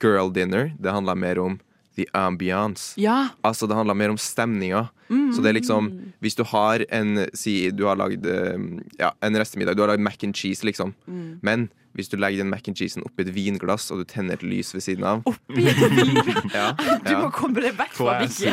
girl 0.01 0.31
dinner 0.33 0.71
det 0.81 0.93
handla 0.93 1.15
mer 1.17 1.41
om 1.43 1.59
the 1.95 2.05
ambiance. 2.13 2.93
Ja. 3.01 3.29
Altså 3.45 3.67
det 3.67 3.77
handla 3.77 3.95
mer 3.97 4.13
om 4.13 4.19
stemninga. 4.19 4.87
Så 5.07 5.41
det 5.43 5.51
er 5.51 5.57
liksom 5.59 5.89
Hvis 6.23 6.33
du 6.33 6.41
har 6.49 6.81
en 6.89 7.27
Si 7.37 7.69
du 7.69 7.83
har 7.85 7.97
lagd 7.99 8.25
eh, 8.25 8.57
ja, 8.97 9.11
en 9.21 9.37
restemiddag. 9.37 9.75
Du 9.77 9.83
har 9.83 9.91
lagd 9.93 10.01
mac 10.01 10.23
and 10.25 10.35
cheese, 10.35 10.65
liksom. 10.65 10.95
Men 11.45 11.69
hvis 11.95 12.09
du 12.11 12.17
legger 12.19 12.43
den 12.43 12.49
mac 12.51 12.67
and 12.67 12.75
cheesen 12.75 13.05
oppi 13.07 13.23
et 13.23 13.31
vinglass, 13.31 13.87
og 13.93 14.01
du 14.01 14.07
tenner 14.09 14.35
et 14.35 14.43
lys 14.43 14.73
ved 14.75 14.83
siden 14.83 15.05
av 15.07 15.21
Oppi 15.29 15.63
et 15.63 15.79
vinglass? 15.79 16.51
ja, 16.57 16.73
Du 17.05 17.13
ja. 17.13 17.21
må 17.21 17.29
komme 17.31 17.63
deg 17.63 17.77
vekk 17.77 17.95
fra 17.95 18.17
Vicky 18.19 18.51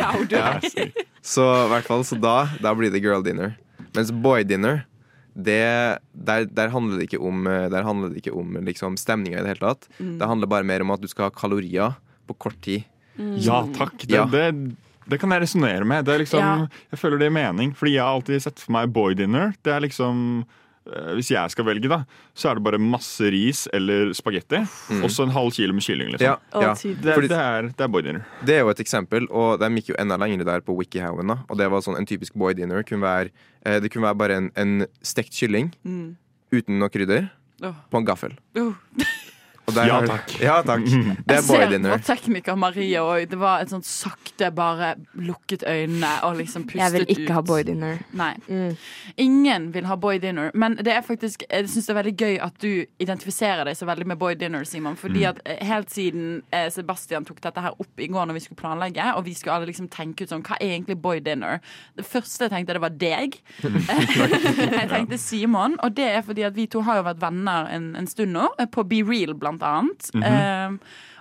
Så 1.23 1.43
i 1.65 1.69
hvert 1.73 1.89
fall, 1.89 2.05
så 2.07 2.19
da, 2.23 2.37
da 2.63 2.75
blir 2.79 2.93
det 2.95 3.03
girl 3.03 3.25
dinner. 3.27 3.57
Mens 3.97 4.13
boy 4.15 4.47
dinner 4.47 4.85
det, 5.33 5.99
der, 6.13 6.45
der 6.45 6.69
handler 6.69 7.01
det 7.01 7.09
ikke 7.09 7.23
om, 7.25 7.47
eh, 7.49 7.67
der 7.73 7.87
handler 7.87 8.13
det 8.13 8.21
ikke 8.21 8.35
om 8.37 8.53
liksom, 8.67 8.99
stemninga 9.01 9.41
i 9.41 9.43
det 9.45 9.55
hele 9.55 9.65
tatt. 9.65 9.89
Det 9.99 10.29
handler 10.29 10.51
bare 10.51 10.67
mer 10.69 10.85
om 10.85 10.93
at 10.93 11.01
du 11.01 11.09
skal 11.09 11.31
ha 11.31 11.35
kalorier 11.35 11.95
på 12.29 12.37
kort 12.37 12.59
tid. 12.65 12.85
Ja 13.19 13.63
takk. 13.77 13.99
Det, 14.07 14.15
Ja. 14.15 14.25
det, 14.25 14.77
det 15.09 15.19
kan 15.21 15.31
jeg 15.31 15.43
resonnere 15.43 15.85
med. 15.85 16.05
Det 16.05 16.15
er 16.15 16.19
liksom, 16.25 16.41
Ja. 16.41 16.67
Jeg 16.93 16.99
føler 17.01 17.19
det 17.19 17.27
gir 17.29 17.37
mening. 17.37 17.75
Fordi 17.77 17.93
jeg 17.95 18.03
har 18.03 18.15
alltid 18.15 18.43
sett 18.43 18.59
for 18.59 18.73
meg 18.73 18.93
boy 18.93 19.15
dinner. 19.15 19.53
Det 19.63 19.73
er 19.73 19.81
liksom 19.81 20.45
eh, 20.87 21.13
Hvis 21.15 21.29
jeg 21.31 21.51
skal 21.51 21.65
velge, 21.65 21.89
da, 21.89 22.05
så 22.35 22.51
er 22.51 22.55
det 22.59 22.65
bare 22.65 22.79
masse 22.79 23.21
ris 23.31 23.69
eller 23.73 24.13
spagetti. 24.15 24.63
Og 25.03 25.11
så 25.11 25.23
en 25.27 25.31
halv 25.35 25.53
kilo 25.53 25.73
med 25.75 25.83
kylling. 25.85 26.11
Liksom. 26.15 26.27
Ja, 26.27 26.37
Å, 26.53 26.63
ja. 26.63 26.73
Det, 26.75 27.15
Fordi- 27.15 27.29
det, 27.29 27.39
er, 27.39 27.63
det 27.69 27.81
er 27.81 27.89
boy 27.89 28.03
dinner. 28.03 28.25
Det 28.45 28.55
er 28.57 28.61
jo 28.65 28.69
et 28.71 28.81
eksempel, 28.81 29.29
og 29.31 29.61
de 29.61 29.69
gikk 29.77 29.93
jo 29.93 29.99
enda 29.99 30.17
lenger 30.19 30.45
der 30.45 30.61
på 30.61 30.75
WikiHowen. 30.79 31.29
da 31.29 31.39
Og 31.51 31.57
det 31.59 31.69
var 31.71 31.81
sånn 31.83 31.99
En 31.99 32.07
typisk 32.07 32.35
boy 32.35 32.55
dinner 32.55 32.83
kunne 32.83 33.03
være 33.03 33.31
eh, 33.67 33.79
Det 33.81 33.91
kunne 33.93 34.09
være 34.09 34.19
bare 34.19 34.37
en, 34.41 34.51
en 34.57 34.87
stekt 35.03 35.33
kylling 35.39 35.73
Mm. 35.85 36.17
uten 36.53 36.79
noe 36.79 36.89
krydder 36.89 37.31
Åh. 37.63 37.75
på 37.91 37.97
en 37.99 38.05
gaffel. 38.05 38.33
Oh. 38.57 38.75
Og 39.67 39.75
der 39.77 39.87
Ja, 39.87 39.99
takk. 40.07 40.33
Ja, 40.43 40.57
takk. 40.67 40.85
Det 40.85 40.93
Jeg 40.93 41.39
er 41.39 41.47
boy 41.47 41.61
ser 41.63 41.85
på 41.87 41.99
tekniker 42.07 42.57
Maria 42.59 43.03
òg. 43.07 43.29
Det 43.31 43.39
var 43.39 43.63
et 43.63 43.71
sånt 43.71 43.87
sakte 43.87 44.51
bare 44.51 44.95
lukket 45.15 45.63
øynene 45.63 46.11
og 46.27 46.37
liksom 46.37 46.65
pustet 46.67 46.81
ut. 46.81 46.83
Jeg 46.83 46.93
vil 46.93 47.03
ut. 47.03 47.13
ikke 47.19 47.33
ha 47.37 47.41
boy 47.41 47.63
dinner. 47.63 47.99
Nei. 48.13 48.35
Mm. 48.49 48.77
Ingen 49.17 49.73
vil 49.75 49.87
ha 49.87 49.97
boy 49.97 50.19
dinner. 50.19 50.51
Men 50.55 50.77
det 50.77 50.93
er 50.93 51.01
faktisk, 51.07 51.45
jeg 51.51 51.69
synes 51.69 51.87
det 51.87 51.95
er 51.95 52.01
veldig 52.03 52.17
gøy 52.17 52.39
at 52.43 52.59
du 52.63 52.85
identifiserer 52.99 53.65
deg 53.65 53.77
så 53.79 53.87
veldig 53.87 54.07
med 54.07 54.19
boy 54.19 54.35
dinner, 54.35 54.65
Simon. 54.65 54.97
Fordi 54.97 55.25
at 55.31 55.41
eh, 55.47 55.63
helt 55.67 55.91
siden 55.91 56.43
eh, 56.51 56.69
Sebastian 56.71 57.25
tok 57.25 57.41
dette 57.43 57.61
her 57.63 57.79
opp 57.79 58.01
i 58.01 58.11
går 58.11 58.27
når 58.27 58.41
vi 58.41 58.45
skulle 58.47 58.61
planlegge, 58.61 59.15
og 59.15 59.25
vi 59.25 59.35
skulle 59.35 59.55
alle 59.61 59.71
liksom 59.71 59.89
tenke 59.93 60.25
ut 60.25 60.33
sånn 60.33 60.43
Hva 60.43 60.59
er 60.59 60.75
egentlig 60.75 60.99
boy 61.03 61.21
dinner? 61.23 61.63
Det 61.97 62.07
første 62.07 62.49
jeg 62.49 62.55
tenkte, 62.57 62.75
det 62.75 62.83
var 62.83 62.99
deg. 62.99 63.39
jeg 63.63 64.91
tenkte 64.91 65.19
Simon, 65.19 65.79
og 65.83 65.95
det 65.97 66.11
er 66.11 66.27
fordi 66.27 66.43
at 66.49 66.59
vi 66.59 66.67
to 66.67 66.83
har 66.83 66.99
jo 66.99 67.07
vært 67.07 67.23
venner 67.23 67.71
en, 67.71 67.93
en 67.99 68.11
stund 68.11 68.35
nå, 68.35 68.49
eh, 68.59 68.67
på 68.67 68.85
Be 68.91 69.05
Real 69.07 69.37
blant 69.39 69.52
annet. 69.61 70.09
Eh, 70.17 70.79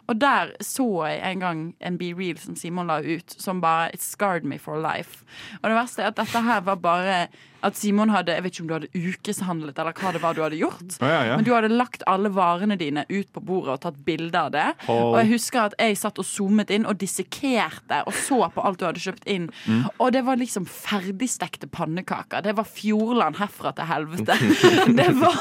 og 0.08 0.22
der 0.22 0.52
så 0.62 1.06
jeg 1.06 1.32
en 1.32 1.40
gang 1.40 1.76
en 1.80 1.98
Be 1.98 2.14
Real 2.18 2.38
som 2.38 2.56
Simon 2.56 2.88
la 2.88 3.00
ut, 3.00 3.36
som 3.38 3.62
bare 3.62 3.94
It 3.94 4.02
scarred 4.02 4.44
me 4.44 4.60
for 4.60 4.80
life. 4.80 5.24
Og 5.62 5.70
det 5.70 5.78
verste 5.78 6.02
er 6.02 6.08
at 6.12 6.18
dette 6.18 6.42
her 6.42 6.62
var 6.62 6.76
bare 6.76 7.28
at 7.66 7.78
Simon 7.78 8.12
hadde 8.14 8.36
Jeg 8.36 8.44
vet 8.46 8.56
ikke 8.56 8.64
om 8.64 8.70
du 8.70 8.76
hadde 8.76 8.90
ukeshandlet, 8.96 9.80
eller 9.82 9.98
hva 9.98 10.12
det 10.16 10.22
var 10.24 10.38
du 10.38 10.42
hadde 10.44 10.60
gjort. 10.60 10.96
Ja, 11.00 11.10
ja, 11.12 11.22
ja. 11.32 11.38
Men 11.38 11.48
du 11.48 11.52
hadde 11.54 11.72
lagt 11.74 12.06
alle 12.10 12.32
varene 12.34 12.78
dine 12.80 13.06
ut 13.10 13.32
på 13.34 13.44
bordet 13.46 13.76
og 13.76 13.82
tatt 13.86 14.00
bilde 14.06 14.38
av 14.40 14.52
det. 14.56 14.68
Hold. 14.88 15.12
Og 15.12 15.18
jeg 15.22 15.32
husker 15.36 15.62
at 15.68 15.78
jeg 15.80 16.00
satt 16.00 16.22
og 16.22 16.28
zoomet 16.28 16.74
inn 16.74 16.88
og 16.90 17.00
dissekerte 17.02 18.02
og 18.08 18.16
så 18.18 18.40
på 18.54 18.64
alt 18.66 18.82
du 18.82 18.88
hadde 18.88 19.04
kjøpt 19.04 19.28
inn. 19.32 19.50
Mm. 19.68 19.86
Og 19.98 20.12
det 20.16 20.24
var 20.28 20.40
liksom 20.42 20.66
ferdigstekte 20.70 21.70
pannekaker. 21.72 22.44
Det 22.46 22.56
var 22.58 22.68
Fjordland 22.70 23.40
herfra 23.42 23.74
til 23.78 23.90
helvete. 23.92 24.38
Det 25.02 25.08
var, 25.18 25.38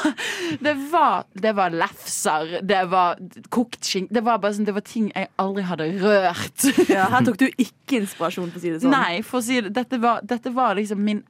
det 0.59 0.73
var, 0.91 1.23
det 1.33 1.51
var 1.55 1.73
lefser, 1.73 2.59
det 2.65 2.79
var 2.91 3.19
kokt 3.53 3.85
skink 3.85 4.09
Det 4.13 4.21
var 4.25 4.39
bare 4.41 4.55
sånn, 4.55 4.67
det 4.67 4.73
var 4.75 4.83
ting 4.85 5.09
jeg 5.09 5.27
aldri 5.41 5.63
hadde 5.67 5.87
rørt. 6.01 6.65
Ja, 6.89 7.07
her 7.11 7.25
tok 7.25 7.39
du 7.41 7.47
ikke 7.49 8.01
inspirasjon, 8.01 8.51
for 8.51 8.59
å 8.59 8.63
si 8.63 8.71
det 8.73 8.81
sånn. 8.83 8.93
Nei, 8.93 9.21
for 9.25 9.41
å 9.41 9.45
si 9.45 9.59
det, 9.63 9.73
dette 9.75 9.99
var, 10.01 10.21
dette 10.27 10.53
var 10.55 10.77
liksom 10.79 11.01
min 11.05 11.23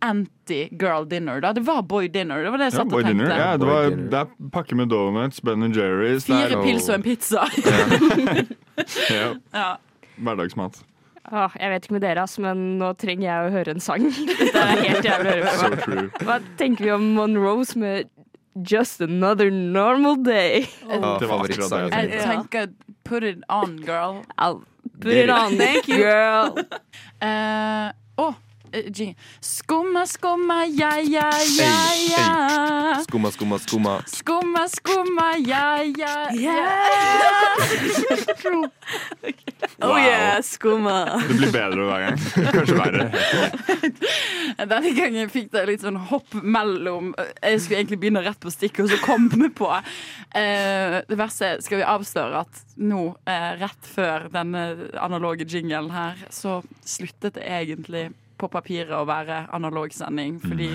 anti-girl 0.81 1.09
dinner. 1.09 1.41
Da. 1.41 1.53
Det 1.53 1.61
var 1.61 1.81
boy 1.81 2.07
dinner. 2.07 2.43
Det 2.43 2.51
var 2.51 2.57
det 2.57 2.63
jeg 2.63 2.73
satt 2.73 2.89
boy 2.89 3.01
og 3.01 3.07
tenkte. 3.07 3.23
dinner. 3.23 3.39
Ja, 3.39 3.57
det, 3.57 3.67
var, 3.67 3.89
det 3.89 4.19
er 4.19 4.51
pakke 4.51 4.75
med 4.75 4.89
donuts, 4.89 5.41
Ben 5.41 5.73
Jerry's. 5.73 6.25
Fire 6.25 6.57
og... 6.57 6.63
pils 6.65 6.89
og 6.89 6.95
en 6.95 7.03
pizza. 7.03 7.45
Ja, 9.09 9.33
ja. 9.61 9.75
hverdagsmat. 10.17 10.81
Ah, 11.31 11.53
jeg 11.59 11.69
vet 11.69 11.85
ikke 11.85 11.93
med 11.93 12.01
dere, 12.03 12.23
ass, 12.25 12.39
men 12.41 12.63
nå 12.79 12.93
trenger 12.99 13.27
jeg 13.27 13.45
å 13.45 13.51
høre 13.53 13.75
en 13.75 13.83
sang. 13.83 14.07
Det 14.39 14.49
er 14.57 14.81
helt 14.87 15.05
jævlig 15.05 15.35
å 15.37 15.53
høre 15.61 15.77
på. 15.85 16.25
Hva 16.25 16.41
tenker 16.59 16.89
vi 16.89 16.91
om 16.95 17.05
Monroes 17.15 17.75
med 17.79 18.09
Just 18.67 19.01
Another 19.05 19.51
Normal 19.51 20.17
Day? 20.25 20.65
Oh, 20.89 21.19
Det 21.21 21.29
var 21.29 21.45
akkurat 21.45 21.71
det 21.71 22.09
jeg. 22.09 22.25
Tenker 22.25 22.73
put 23.05 23.23
it 23.23 23.45
on, 23.49 23.77
girl. 23.85 24.25
I'll 24.37 24.63
put 24.99 25.13
it 25.13 25.29
on, 25.29 25.57
Thank 25.57 25.87
you. 25.87 26.03
girl. 26.03 26.57
Jingle. 27.21 27.93
Skumma, 29.41 30.05
skumma, 30.07 30.65
ja, 30.65 30.97
ja, 30.99 31.29
ja, 31.59 31.73
ja. 32.11 33.01
Skumma, 33.03 33.31
skumma, 33.31 33.59
skumma. 33.59 34.03
Skumma, 34.07 34.67
skumma, 34.67 35.37
ja, 35.37 35.83
ja, 35.83 36.31
ja. 36.31 36.55
Oh 39.81 39.97
yeah, 39.97 40.41
skumma. 40.41 41.21
Det 41.27 41.33
blir 41.37 41.51
bedre 41.51 41.85
hver 41.85 42.03
gang. 42.05 42.17
Kanskje 42.55 42.77
verre. 42.77 43.05
Denne 44.71 44.93
gangen 44.97 45.31
fikk 45.33 45.49
det 45.53 45.63
litt 45.69 45.85
sånn 45.85 45.97
hopp 46.11 46.35
mellom 46.37 47.11
Jeg 47.17 47.61
skulle 47.63 47.81
egentlig 47.81 47.99
begynne 48.03 48.23
rett 48.25 48.39
på 48.41 48.53
stikket, 48.53 48.85
og 48.85 48.91
så 48.93 48.99
kom 49.01 49.27
vi 49.33 49.49
på. 49.57 49.69
Eh, 50.37 50.99
det 51.07 51.17
verste 51.19 51.53
er, 51.53 51.63
skal 51.65 51.81
vi 51.81 51.87
avsløre 51.87 52.43
at 52.45 52.61
nå, 52.77 53.03
eh, 53.25 53.51
rett 53.61 53.91
før 53.95 54.29
denne 54.33 54.91
analoge 55.01 55.49
jinglen 55.49 55.91
her, 55.93 56.25
så 56.29 56.59
sluttet 56.85 57.39
det 57.39 57.47
egentlig 57.49 58.09
på 58.41 58.49
papiret 58.51 58.93
å 58.97 59.05
være 59.09 59.43
analog 59.55 59.93
sending, 59.95 60.39
fordi 60.43 60.71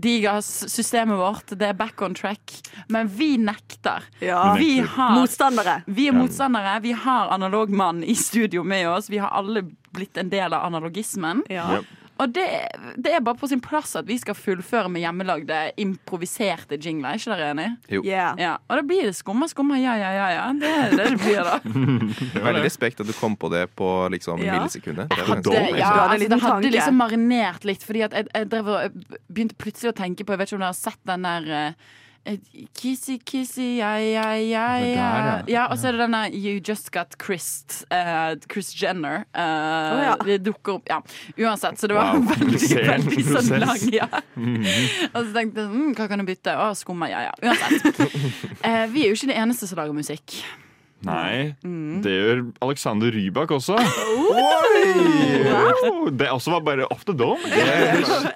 Digas-systemet 0.00 1.18
vårt, 1.18 1.50
det 1.58 1.66
er 1.66 1.76
back 1.76 2.00
on 2.02 2.14
track, 2.16 2.54
men 2.88 3.08
vi 3.10 3.34
nekter. 3.42 4.06
Ja. 4.24 4.54
Vi 4.56 4.78
har 4.80 5.16
Motstandere. 5.18 5.82
vi 5.86 6.06
er 6.08 6.16
motstandere. 6.16 6.78
Vi 6.80 6.92
har 6.92 7.28
analogmann 7.34 8.04
i 8.04 8.14
studio 8.16 8.62
med 8.64 8.88
oss. 8.88 9.10
Vi 9.10 9.18
har 9.20 9.28
alle 9.28 9.64
blitt 9.92 10.16
en 10.16 10.30
del 10.32 10.54
av 10.56 10.64
analogismen. 10.70 11.42
Ja. 11.52 11.82
Og 12.20 12.32
det, 12.36 12.44
det 13.00 13.14
er 13.16 13.22
bare 13.24 13.38
på 13.40 13.48
sin 13.48 13.62
plass 13.64 13.94
at 13.96 14.04
vi 14.08 14.18
skal 14.20 14.36
fullføre 14.36 14.90
med 14.92 15.00
hjemmelagde, 15.00 15.58
improviserte 15.80 16.76
jingler. 16.76 17.14
Er 17.14 17.20
ikke 17.22 17.32
dere 17.32 17.50
enig? 17.54 17.68
Jo. 17.88 18.02
Yeah. 18.04 18.36
Ja. 18.40 18.52
Og 18.68 18.80
da 18.80 18.84
blir 18.90 19.08
det 19.08 19.14
skumma, 19.16 19.48
skumma, 19.50 19.78
ja, 19.80 19.94
ja, 20.00 20.10
ja. 20.18 20.26
ja. 20.36 20.44
Det 20.60 20.72
er 20.74 20.96
det 20.98 21.06
det 21.14 21.20
blir, 21.22 21.40
da. 21.48 21.56
Veldig 22.46 22.64
respekt 22.66 23.00
at 23.00 23.08
du 23.08 23.14
kom 23.16 23.38
på 23.40 23.48
det 23.52 23.64
på 23.78 23.88
liksom 24.12 24.42
Ja. 24.44 24.58
millisekundet. 24.58 25.08
Det 25.14 25.24
hadde- 25.30 25.50
Det, 25.50 25.78
ja, 25.78 25.94
altså, 26.10 26.28
det 26.28 26.40
hadde 26.44 26.70
liksom 26.76 27.00
marinert 27.00 27.64
litt. 27.64 27.82
Fordi 27.86 28.04
at 28.06 28.12
jeg, 28.18 28.28
jeg, 28.34 28.50
drev 28.52 28.68
jeg 28.76 28.92
begynte 29.30 29.56
plutselig 29.60 29.94
å 29.94 29.96
tenke 29.96 30.24
på 30.26 30.32
Jeg 30.36 30.42
vet 30.44 30.52
ikke 30.52 30.60
om 30.60 30.64
dere 30.66 30.74
har 30.74 30.78
sett 30.78 31.00
den 31.08 31.26
der 31.26 31.50
eh, 31.56 31.72
Kissy, 32.76 33.18
kissy, 33.24 33.78
ja, 33.78 33.94
yeah, 33.98 34.36
yeah, 34.36 34.80
Det 34.80 34.90
ja. 34.92 34.96
der, 34.96 35.26
ja. 35.26 35.42
ja 35.48 35.62
Og 35.72 35.78
så 35.78 35.88
er 35.88 35.96
det 35.96 36.02
denne 36.04 36.20
You 36.36 36.60
Just 36.68 36.90
Got 36.92 37.16
Chris, 37.22 37.84
uh, 37.90 38.36
Chris 38.52 38.82
Jenner. 38.82 39.24
eh, 39.34 40.02
ja. 40.04 40.16
Det 40.24 40.38
dukker 40.44 40.78
opp, 40.78 40.88
ja. 40.88 41.00
Uansett, 41.38 41.80
så 41.80 41.88
det 41.88 41.96
var 41.96 42.12
Wow, 42.14 42.28
veldig, 42.34 42.60
veldig 42.86 43.24
sånn 43.24 43.64
lang, 43.64 43.84
ja. 43.94 44.08
Og 45.14 45.20
så 45.24 45.30
tenkte 45.32 45.64
jeg, 45.64 45.72
mm, 45.72 45.94
hva 45.96 46.08
kan 46.12 46.20
jeg 46.20 46.28
bytte? 46.34 46.56
Å, 46.60 46.70
skumma, 46.76 47.08
ja, 47.10 47.30
ja. 47.30 47.36
Uansett. 47.40 48.04
uh, 48.04 48.84
vi 48.92 49.06
er 49.06 49.08
jo 49.08 49.16
ikke 49.16 49.32
de 49.32 49.40
eneste 49.40 49.70
som 49.70 49.80
lager 49.80 49.96
musikk. 49.96 50.42
Nei, 51.02 51.54
Mm. 51.64 52.02
det 52.04 52.10
gjør 52.12 52.40
Alexander 52.60 53.10
Rybak 53.14 53.50
også. 53.56 53.78
Oi! 53.80 54.82
Det 56.12 56.26
også 56.28 56.50
var 56.52 56.60
bare 56.66 56.84
off 56.92 57.04
the 57.08 57.14
dome. 57.16 57.40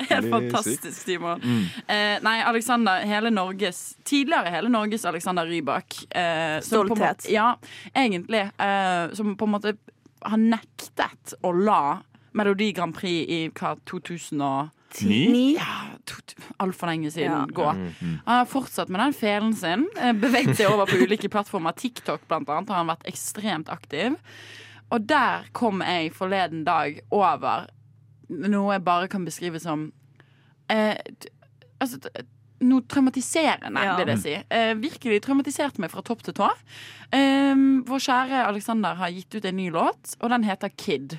Helt 0.09 0.31
fantastisk, 0.31 1.03
Simon. 1.05 1.41
Eh, 1.89 2.17
nei, 2.25 2.39
Alexander, 2.47 3.05
hele 3.09 3.31
Norges 3.35 3.97
Tidligere 4.05 4.51
hele 4.55 4.69
Norges 4.73 5.05
Alexander 5.09 5.47
Rybak. 5.49 5.95
Eh, 6.11 6.59
på 6.61 6.65
Stolthet. 6.69 7.29
Ja, 7.33 7.55
egentlig. 7.97 8.47
Eh, 8.61 9.13
som 9.17 9.35
på 9.37 9.45
en 9.49 9.55
måte 9.59 9.77
har 10.25 10.39
nektet 10.41 11.35
å 11.45 11.53
la 11.53 11.99
Melodi 12.35 12.73
Grand 12.75 12.95
Prix 12.97 13.29
i 13.31 13.49
hva, 13.55 13.75
2000 13.87 14.41
og 14.43 14.71
Ni? 15.03 15.55
ja, 15.57 15.97
altfor 16.63 16.87
lenge 16.87 17.11
siden 17.11 17.33
Ja. 17.33 17.47
gå. 17.47 17.65
Han 17.67 18.21
har 18.27 18.45
fortsatt 18.47 18.89
med 18.89 19.01
den 19.01 19.13
felen 19.13 19.55
sin. 19.55 19.87
eh, 19.99 20.13
Beveget 20.13 20.57
seg 20.57 20.71
over 20.71 20.87
på 20.87 20.97
ulike 21.03 21.29
plattformer. 21.29 21.73
TikTok 21.75 22.21
blant 22.29 22.49
annet 22.49 22.69
har 22.69 22.77
han 22.85 22.87
vært 22.93 23.07
ekstremt 23.11 23.69
aktiv. 23.69 24.15
Og 24.93 25.07
der 25.07 25.45
kom 25.53 25.81
jeg 25.83 26.13
forleden 26.15 26.65
dag 26.65 27.01
over 27.11 27.67
noe 28.29 28.73
jeg 28.77 28.85
bare 28.85 29.09
kan 29.09 29.25
beskrive 29.25 29.61
som 29.61 29.93
eh, 30.71 30.95
Altså 31.81 31.99
noe 32.65 32.81
traumatiserende, 32.89 33.83
Ja. 33.83 33.97
vil 33.99 34.07
jeg 34.15 34.19
si. 34.23 34.35
Eh, 34.51 34.75
virkelig 34.75 35.21
traumatiserte 35.23 35.79
meg 35.81 35.91
fra 35.91 36.01
topp 36.03 36.23
til 36.23 36.33
tå. 36.33 36.49
Eh, 37.13 37.55
vår 37.85 37.99
kjære 38.01 38.47
Alexander 38.47 38.95
har 38.95 39.11
gitt 39.11 39.35
ut 39.35 39.45
en 39.45 39.57
ny 39.57 39.71
låt, 39.71 40.15
og 40.23 40.31
den 40.31 40.45
heter 40.45 40.71
Kid. 40.77 41.19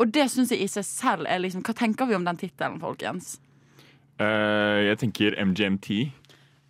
Og 0.00 0.12
det 0.14 0.30
syns 0.32 0.52
jeg 0.54 0.64
i 0.64 0.70
seg 0.70 0.86
selv 0.86 1.28
er 1.28 1.42
liksom 1.42 1.64
Hva 1.66 1.76
tenker 1.76 2.08
vi 2.08 2.16
om 2.16 2.24
den 2.26 2.40
tittelen, 2.40 2.80
folkens? 2.80 3.36
Uh, 4.20 4.80
jeg 4.84 5.00
tenker 5.00 5.36
MGMT. 5.40 6.10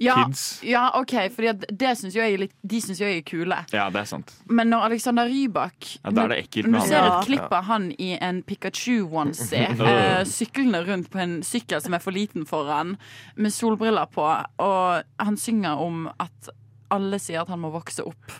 Ja, 0.00 0.14
Kids. 0.24 0.62
ja 0.64 0.86
OK, 0.96 1.12
for 1.34 1.44
de 1.44 1.88
syns 1.98 2.14
jo 2.16 2.22
jeg 2.24 3.18
er 3.18 3.24
kule. 3.26 3.58
Ja, 3.68 3.88
det 3.92 4.00
er 4.00 4.06
sant. 4.08 4.30
Men 4.48 4.70
når 4.72 4.86
Alexander 4.86 5.28
Rybak 5.28 5.90
Ja, 5.98 6.14
er 6.22 6.32
det 6.32 6.38
ekkelt 6.46 6.70
du 6.72 6.78
ser. 6.80 7.04
Et 7.04 7.28
klipp 7.28 7.52
av 7.52 7.66
han 7.68 7.90
i 8.00 8.14
en 8.16 8.40
Pikachu-onesie, 8.46 9.66
uh, 9.76 10.22
syklende 10.38 10.80
rundt 10.88 11.10
på 11.12 11.20
en 11.20 11.40
sykkel 11.44 11.82
som 11.84 11.98
er 11.98 12.00
for 12.00 12.16
liten 12.16 12.48
for 12.48 12.70
han, 12.72 12.94
med 13.36 13.52
solbriller 13.52 14.08
på, 14.14 14.24
og 14.24 15.20
han 15.20 15.36
synger 15.40 15.84
om 15.84 16.06
at 16.16 16.54
alle 16.90 17.18
sier 17.22 17.40
at 17.42 17.48
han 17.53 17.61
må 17.62 17.70
vokse 17.72 18.03
opp, 18.07 18.33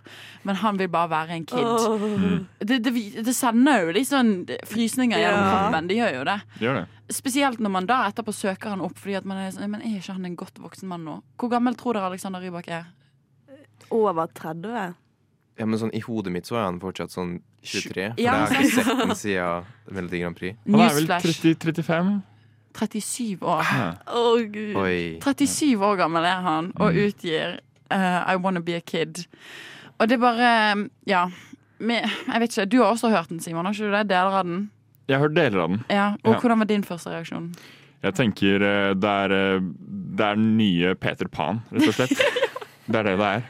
men 0.45 0.57
han 0.63 0.77
vil 0.81 0.89
bare 0.93 1.11
være 1.13 1.37
en 1.39 1.45
kid. 1.47 2.47
Det, 2.61 2.79
det, 2.85 2.93
det 3.27 3.35
sender 3.37 3.85
jo 3.87 3.93
litt 3.97 4.09
sånn 4.11 4.33
frysninger 4.69 5.19
gjennom 5.23 5.45
Ja. 5.45 5.51
kroppen. 5.55 5.89
Det 5.91 5.97
gjør 6.01 6.17
jo 6.19 6.25
det. 6.31 6.39
Gjør 6.61 6.79
det. 6.81 6.87
Spesielt 7.15 7.59
når 7.63 7.71
man 7.75 7.87
da 7.91 8.01
etterpå 8.11 8.33
søker 8.35 8.71
han 8.75 8.81
opp 8.87 8.99
fordi 8.99 9.17
at 9.19 9.25
man 9.27 9.39
er 9.43 9.51
sånn 9.51 9.67
Men 9.71 9.83
er 9.83 9.97
ikke 9.99 10.15
han 10.15 10.25
en 10.29 10.37
godt 10.39 10.59
voksen 10.63 10.87
mann 10.91 11.03
nå? 11.05 11.17
Hvor 11.41 11.51
gammel 11.51 11.75
tror 11.79 11.95
dere 11.99 12.07
Alexander 12.13 12.41
Rybak 12.45 12.69
er? 12.69 12.85
Over 13.91 14.27
30. 14.39 14.95
Ja, 15.59 15.67
men 15.67 15.79
sånn, 15.81 15.91
I 15.93 16.01
hodet 16.05 16.33
mitt 16.33 16.47
så 16.49 16.57
er 16.57 16.69
han 16.69 16.79
fortsatt 16.81 17.11
sånn 17.13 17.41
23. 17.67 18.15
For 18.15 18.23
Ja, 18.23 18.35
jeg 18.47 18.55
har 18.55 18.65
ikke 18.65 18.75
sett 18.85 19.01
ham 19.03 19.15
siden 19.19 19.65
Melodi 19.97 20.21
Grand 20.23 20.39
Prix. 20.39 20.57
Han 20.71 20.81
er 20.87 20.95
vel 20.97 21.09
30, 21.11 21.57
35? 21.61 22.13
37 22.79 23.43
år. 23.43 23.65
Ja. 23.67 23.89
Oh, 24.15 24.39
gud. 24.47 24.77
Oi. 24.79 25.19
37 25.21 25.83
år 25.83 25.99
gammel 25.99 26.25
er 26.31 26.41
han 26.47 26.71
og 26.81 26.95
utgir 27.03 27.59
eh, 27.91 28.33
I 28.33 28.37
Wanna 28.37 28.61
Be 28.61 28.77
a 28.77 28.81
Kid. 28.81 29.25
Og 29.99 30.09
det 30.09 30.17
er 30.19 30.23
bare 30.25 30.89
Ja. 31.07 31.27
Men, 31.81 32.05
jeg 32.29 32.41
vet 32.41 32.51
ikke, 32.59 32.69
Du 32.69 32.79
har 32.83 32.91
også 32.93 33.09
hørt 33.11 33.29
den, 33.29 33.41
Simon? 33.41 33.65
har 33.65 33.73
ikke 33.73 33.89
du 33.89 33.97
det? 33.97 34.09
Deler 34.09 34.37
av 34.41 34.45
den? 34.45 34.71
Jeg 35.09 35.17
har 35.19 35.23
hørt 35.29 35.35
deler 35.35 35.61
av 35.63 35.69
den. 35.71 35.85
Ja, 35.91 36.09
Og 36.25 36.35
Ja. 36.35 36.41
hvordan 36.41 36.59
var 36.59 36.67
din 36.67 36.83
første 36.85 37.11
reaksjon? 37.11 37.55
Jeg 38.03 38.15
tenker 38.15 38.63
eh, 38.63 38.95
det 38.95 39.05
er, 39.05 39.33
eh, 39.33 39.61
det 40.17 40.21
er 40.27 40.37
nye 40.37 40.95
Peter 40.95 41.29
Pan, 41.29 41.63
rett 41.73 41.89
og 41.89 41.95
slett. 41.95 42.17
Det 42.91 42.97
er 42.99 43.03
det 43.05 43.19
det 43.19 43.27
er. 43.27 43.43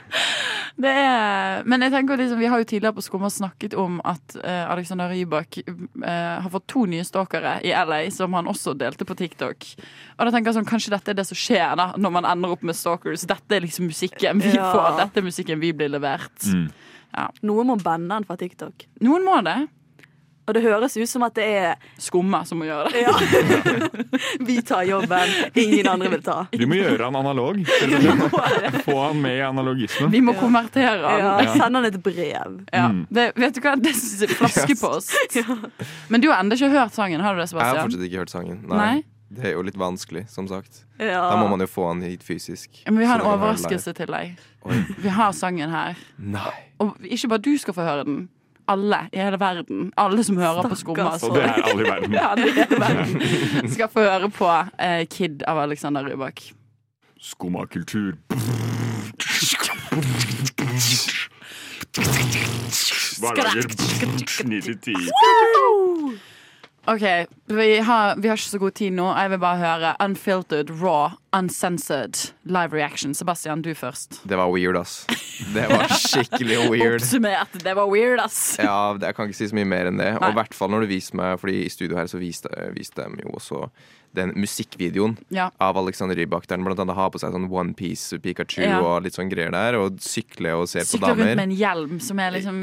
Det 0.76 0.90
er, 0.90 1.64
men 1.66 1.82
jeg 1.82 1.92
tenker 1.92 2.20
liksom, 2.20 2.38
vi 2.38 2.48
har 2.52 2.60
jo 2.62 2.66
tidligere 2.68 2.94
på 2.96 3.02
Skumma 3.04 3.30
snakket 3.32 3.74
om 3.78 3.98
at 4.06 4.36
uh, 4.38 4.70
Alexander 4.70 5.10
Rybak 5.10 5.58
uh, 5.66 6.04
har 6.44 6.50
fått 6.52 6.66
to 6.70 6.84
nye 6.90 7.04
stalkere 7.04 7.56
i 7.66 7.72
LA, 7.74 8.02
som 8.14 8.32
han 8.38 8.46
også 8.50 8.76
delte 8.78 9.06
på 9.08 9.16
TikTok. 9.18 9.66
Og 10.18 10.22
da 10.24 10.30
tenker 10.30 10.52
jeg 10.52 10.60
sånn, 10.60 10.68
Kanskje 10.70 10.94
dette 10.94 11.10
er 11.10 11.18
det 11.18 11.26
som 11.26 11.38
skjer 11.38 11.74
da 11.80 11.90
når 11.98 12.14
man 12.20 12.28
ender 12.30 12.54
opp 12.54 12.62
med 12.66 12.78
stalkers. 12.78 13.26
Dette 13.28 13.56
er 13.58 13.64
liksom 13.66 13.88
musikken 13.90 14.40
vi 14.44 14.54
Ja. 14.54 14.70
får. 14.72 14.96
Dette 15.02 15.20
er 15.20 15.26
musikken 15.26 15.60
vi 15.60 15.72
blir 15.72 15.90
levert. 15.90 16.38
Mm. 16.46 16.68
Noen 17.42 17.66
må 17.72 17.76
banne 17.82 18.14
han 18.20 18.24
fra 18.24 18.36
TikTok. 18.38 18.86
Noen 19.02 19.24
må 19.26 19.40
det. 19.42 19.58
Og 20.48 20.54
det 20.56 20.62
høres 20.64 20.96
ut 20.96 21.06
som 21.08 21.22
at 21.22 21.34
det 21.36 21.44
er 21.46 21.74
Skumma 22.00 22.40
som 22.48 22.58
må 22.58 22.64
gjøre 22.66 22.90
det. 22.90 23.02
ja. 23.04 23.12
Vi 24.48 24.56
tar 24.66 24.82
jobben 24.88 25.28
ingen 25.54 25.86
andre 25.92 26.08
vil 26.16 26.22
ta. 26.26 26.38
Vi 26.50 26.66
må 26.66 26.78
gjøre 26.80 27.04
han 27.06 27.16
analog. 27.20 27.60
Få 28.86 28.96
han 29.04 29.20
med 29.22 29.36
i 29.38 29.42
analogismen. 29.46 30.10
Vi 30.10 30.20
må 30.24 30.34
konvertere 30.40 30.96
han. 31.06 31.18
Ja, 31.20 31.36
Ja. 31.44 31.52
Send 31.54 31.76
han 31.76 31.84
et 31.90 32.00
brev. 32.02 32.58
Ja, 32.72 32.88
Mm. 32.90 33.06
det, 33.10 33.28
vet 33.36 33.54
du 33.54 33.60
hva, 33.60 33.76
det 33.76 33.92
er 33.94 34.34
flaskepost. 34.34 35.12
Men 36.10 36.20
du 36.24 36.28
har 36.32 36.40
ennå 36.42 36.56
ikke 36.58 36.70
hørt 36.72 36.94
sangen, 36.96 37.20
har 37.20 37.34
du 37.36 37.40
det, 37.42 37.48
Sebastian? 37.52 37.74
Jeg 37.74 37.80
har 37.82 37.86
fortsatt 37.88 38.06
ikke 38.08 38.18
hørt 38.24 38.32
sangen. 38.34 38.60
Nei. 38.66 38.78
Nei? 38.78 39.04
Det 39.30 39.44
er 39.46 39.52
jo 39.54 39.62
litt 39.62 39.76
vanskelig, 39.78 40.24
som 40.32 40.48
sagt. 40.50 40.80
Ja. 40.98 41.20
Da 41.30 41.36
må 41.38 41.46
man 41.52 41.60
jo 41.62 41.68
få 41.70 41.86
han 41.92 42.00
hit 42.02 42.24
fysisk. 42.26 42.80
Men 42.88 42.98
vi 42.98 43.06
har 43.06 43.20
en 43.22 43.28
overraskelse 43.30 43.92
til 43.94 44.10
deg. 44.10 44.40
Oi. 44.66 44.80
Vi 45.04 45.08
har 45.14 45.30
sangen 45.38 45.70
her. 45.70 45.94
Nei. 46.18 46.50
Og 46.82 46.96
ikke 47.06 47.30
bare 47.30 47.44
du 47.46 47.52
skal 47.62 47.76
få 47.76 47.86
høre 47.86 48.04
den. 48.08 48.24
Alle 48.70 49.00
i 49.12 49.18
hele 49.18 49.38
verden. 49.40 49.90
Alle 49.98 50.24
som 50.26 50.38
hører 50.38 50.68
på 50.70 50.78
Skumma. 50.78 51.10
Og 51.26 51.34
det 51.36 51.42
er 51.48 51.58
alle 51.66 51.84
i 51.84 51.88
verden. 51.90 52.14
Ja, 52.20 52.30
det 52.38 52.48
er 52.48 52.58
hele 52.62 52.80
verden 52.80 53.70
skal 53.74 53.90
få 53.92 54.06
høre 54.06 54.30
på 54.30 54.50
eh, 54.78 55.02
Kid 55.10 55.42
av 55.50 55.58
Alexander 55.64 56.06
Rybak. 56.06 56.44
Skumma 57.20 57.66
kultur. 57.66 58.14
Hverdager 63.20 63.66
9-10. 64.44 64.94
OK, 66.86 67.04
vi 67.56 67.78
har, 67.84 68.16
vi 68.16 68.28
har 68.28 68.36
ikke 68.36 68.50
så 68.52 68.58
god 68.62 68.74
tid 68.78 68.92
nå. 68.96 69.08
Jeg 69.16 69.30
vil 69.30 69.38
bare 69.42 69.58
høre 69.60 69.92
Unfiltered, 70.04 70.70
Raw, 70.82 71.16
Uncensored 71.36 72.16
live 72.44 72.72
reaction. 72.74 73.14
Sebastian, 73.14 73.62
du 73.62 73.72
først. 73.74 74.20
Det 74.28 74.36
var 74.38 74.50
weird, 74.52 74.76
ass. 74.76 75.06
Det 75.54 75.66
var 75.70 75.86
skikkelig 75.94 76.58
weird. 76.72 77.00
Oppsummert. 77.00 77.54
Det 77.64 77.76
var 77.78 77.86
weird, 77.90 78.20
ass. 78.20 78.56
Ja, 78.58 78.96
Jeg 79.00 79.14
kan 79.16 79.30
ikke 79.30 79.38
si 79.40 79.48
så 79.50 79.56
mye 79.58 79.68
mer 79.68 79.86
enn 79.90 79.98
det. 80.00 80.12
Nei. 80.16 80.20
Og 80.26 80.34
i 80.34 80.38
hvert 80.40 80.54
fall 80.58 80.70
når 80.74 80.84
du 80.86 80.90
viste 80.94 81.16
meg 81.18 81.38
Fordi 81.40 81.62
i 81.64 81.70
studio 81.72 81.96
her 82.00 82.06
så 82.10 82.18
viste, 82.20 82.50
viste 82.76 83.06
de 83.06 83.24
jo 83.24 83.32
også 83.38 83.68
den 84.18 84.32
musikkvideoen 84.34 85.12
Ja. 85.30 85.52
av 85.62 85.76
Alexander 85.78 86.16
Rybak, 86.18 86.48
der 86.50 86.56
han 86.58 86.64
blant 86.66 86.80
annet 86.82 86.96
har 86.98 87.12
på 87.14 87.20
seg 87.22 87.30
sånn 87.30 87.44
Onepiece 87.46 88.18
Pikachu 88.18 88.64
Ja. 88.64 88.80
og 88.82 89.04
litt 89.04 89.14
sånn 89.14 89.30
greier 89.30 89.52
der, 89.54 89.76
og 89.78 90.00
sykler 90.02 90.58
og 90.58 90.66
ser 90.66 90.82
på 90.82 90.98
damer. 90.98 91.14
Sykler 91.14 91.28
rundt 91.30 91.38
med 91.38 91.44
en 91.44 91.54
hjelm 91.54 92.00
som 92.02 92.18
er 92.18 92.32
liksom 92.34 92.58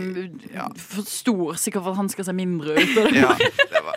Ja. 0.52 0.68
for 0.76 1.08
stor, 1.08 1.56
sikkert 1.56 1.86
for 1.88 1.92
at 1.96 2.02
han 2.04 2.10
skal 2.12 2.28
se 2.28 2.36
mindre 2.36 2.76
ut. 2.76 3.16
Ja, 3.16 3.32
det 3.40 3.80
var 3.80 3.96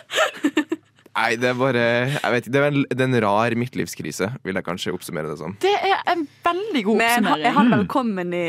Nei, 1.17 1.35
det 1.35 1.49
er 1.51 1.57
bare 1.59 1.81
Jeg 2.13 2.31
vet 2.35 2.45
det 2.53 2.59
er 2.61 2.69
en, 2.69 2.85
det 2.87 3.01
er 3.03 3.09
en 3.09 3.19
rar 3.25 3.55
midtlivskrise, 3.59 4.29
vil 4.47 4.55
jeg 4.55 4.63
kanskje 4.67 4.93
oppsummere 4.95 5.33
det 5.33 5.37
som. 5.41 5.57
Det 5.61 5.73
er 5.75 5.99
en 6.13 6.25
veldig 6.45 6.83
god 6.87 6.97
Men 7.01 7.27
ha- 7.27 7.37
er 7.41 7.55
han 7.57 7.71
velkommen 7.73 8.33
i 8.37 8.47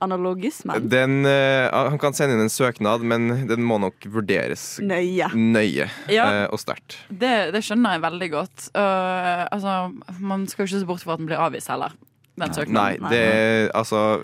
analogismen? 0.00 0.88
Den, 0.88 1.18
uh, 1.28 1.68
han 1.90 1.98
kan 2.00 2.14
sende 2.16 2.32
inn 2.38 2.46
en 2.46 2.52
søknad, 2.52 3.02
men 3.04 3.46
den 3.50 3.60
må 3.68 3.76
nok 3.82 4.06
vurderes 4.08 4.78
Nøye. 4.80 5.28
nøye 5.36 5.90
Ja. 6.08 6.24
uh, 6.24 6.46
og 6.54 6.62
sterkt. 6.62 6.96
Det, 7.12 7.52
det 7.52 7.60
skjønner 7.66 7.98
jeg 7.98 8.04
veldig 8.06 8.30
godt. 8.32 8.70
Uh, 8.72 9.44
altså, 9.52 9.74
man 10.24 10.46
skal 10.48 10.64
jo 10.64 10.70
ikke 10.70 10.80
se 10.86 10.88
bort 10.88 11.04
fra 11.04 11.18
at 11.18 11.20
den 11.20 11.28
blir 11.28 11.42
avvist 11.44 11.68
heller. 11.68 11.92
Den 12.40 12.54
søknaden. 12.56 12.72
Nei, 13.04 13.10
det 13.12 13.70
altså 13.76 14.22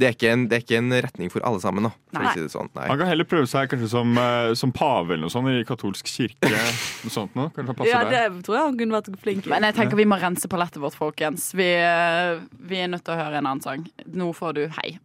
det 0.00 0.06
er, 0.08 0.14
ikke 0.16 0.30
en, 0.32 0.44
det 0.48 0.56
er 0.56 0.62
ikke 0.64 0.78
en 0.80 0.92
retning 1.04 1.30
for 1.32 1.44
alle 1.46 1.60
sammen, 1.62 1.84
Nå, 1.86 1.90
for 2.10 2.22
Nei. 2.24 2.30
å 2.30 2.34
si 2.38 2.44
det 2.46 2.52
sånn. 2.54 2.70
Nei. 2.78 2.86
Han 2.88 2.98
kan 3.02 3.10
heller 3.10 3.28
prøve 3.28 3.48
seg 3.50 3.68
kanskje 3.72 3.90
som, 3.92 4.16
eh, 4.18 4.52
som 4.58 4.72
pave 4.74 5.12
eller 5.14 5.26
noe 5.26 5.32
sånt 5.34 5.52
i 5.52 5.60
katolsk 5.68 6.08
kirke. 6.08 6.50
Noe 7.04 7.12
sånt 7.14 7.36
nå. 7.38 7.48
Kanskje 7.54 7.66
han 7.74 7.78
passer 7.78 7.92
Ja, 7.92 8.00
der. 8.08 8.30
det 8.34 8.44
tror 8.46 8.56
jeg 8.58 8.64
han 8.70 8.78
kunne 8.80 8.96
vært 8.98 9.20
flink. 9.22 9.46
Men 9.52 9.68
jeg 9.68 9.76
tenker 9.78 10.00
vi 10.00 10.08
må 10.08 10.18
rense 10.20 10.48
palettet 10.50 10.80
vårt, 10.82 10.96
folkens. 10.98 11.50
Vi, 11.54 11.68
eh, 11.76 12.40
vi 12.72 12.80
er 12.82 12.88
nødt 12.92 13.04
til 13.04 13.14
å 13.14 13.20
høre 13.20 13.38
en 13.42 13.46
annen 13.52 13.62
sang. 13.64 13.84
Nå 14.08 14.32
får 14.36 14.56
du 14.58 14.62
Hei. 14.80 14.96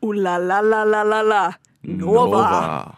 Oh, 0.00 0.12
la, 0.14 0.36
la, 0.38 0.60
la, 0.62 0.84
la, 0.86 1.02
la, 1.04 1.22
la. 1.26 1.42
Nova. 1.82 2.94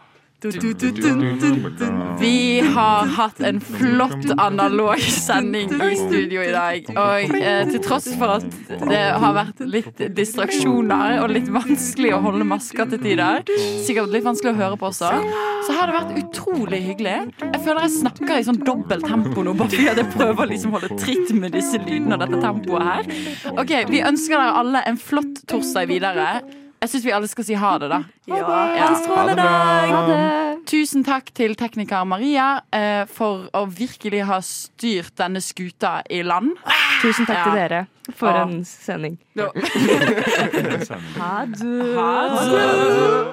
Vi 2.19 2.59
har 2.73 3.05
hatt 3.13 3.39
en 3.45 3.59
flott 3.61 4.31
analog 4.37 4.99
sending 5.01 5.69
i 5.69 5.95
studio 5.99 6.41
i 6.41 6.51
dag. 6.53 6.87
Og 6.95 7.35
eh, 7.37 7.67
til 7.69 7.81
tross 7.85 8.07
for 8.17 8.39
at 8.39 8.47
det 8.89 9.01
har 9.21 9.35
vært 9.35 9.61
litt 9.69 10.01
distraksjoner 10.17 11.19
og 11.21 11.29
litt 11.35 11.51
vanskelig 11.53 12.15
å 12.17 12.21
holde 12.25 12.47
maska 12.49 12.87
til 12.89 13.03
tider, 13.03 13.45
sikkert 13.85 14.09
litt 14.15 14.25
vanskelig 14.25 14.55
å 14.55 14.59
høre 14.63 14.79
på 14.81 14.89
også, 14.89 15.11
så 15.67 15.75
har 15.77 15.91
det 15.91 15.97
vært 15.99 16.17
utrolig 16.23 16.81
hyggelig. 16.87 17.17
Jeg 17.43 17.61
føler 17.61 17.85
jeg 17.85 17.95
snakker 17.99 18.39
i 18.41 18.47
sånn 18.47 18.61
dobbelt 18.65 19.05
tempo 19.05 19.45
nå, 19.45 19.53
bare 19.59 19.69
fordi 19.75 19.91
jeg 19.91 20.07
prøver 20.15 20.41
å 20.41 20.49
liksom 20.55 20.73
holde 20.73 20.97
tritt 20.97 21.35
med 21.37 21.53
disse 21.53 21.77
lydene 21.85 22.17
og 22.17 22.25
dette 22.25 22.41
tempoet 22.41 22.89
her. 22.89 23.13
Ok, 23.53 23.75
Vi 23.93 24.01
ønsker 24.09 24.39
dere 24.39 24.57
alle 24.63 24.81
en 24.89 24.97
flott 24.97 25.45
torsdag 25.51 25.91
videre. 25.91 26.31
Jeg 26.81 26.89
syns 26.89 27.03
vi 27.05 27.11
alle 27.13 27.27
skal 27.29 27.45
si 27.45 27.53
ha 27.61 27.71
det, 27.77 27.89
da. 27.91 27.99
Ja, 28.25 28.37
Ja. 28.79 28.87
Ha 28.89 29.25
det. 29.29 29.43
Ha 29.45 30.01
det. 30.07 30.21
Tusen 30.71 31.03
takk 31.05 31.29
til 31.37 31.53
tekniker 31.57 32.05
Maria 32.09 32.61
eh, 32.73 33.03
for 33.09 33.47
å 33.57 33.63
virkelig 33.69 34.23
ha 34.29 34.37
styrt 34.45 35.13
denne 35.21 35.41
skuta 35.41 35.99
i 36.09 36.21
land. 36.25 36.55
Tusen 37.01 37.25
takk 37.29 37.43
til 37.47 37.57
dere 37.59 37.83
for 38.17 38.33
Ja. 38.33 38.43
en 38.47 38.65
sending. 38.65 39.17
Ha 41.21 41.45
det. 41.45 43.21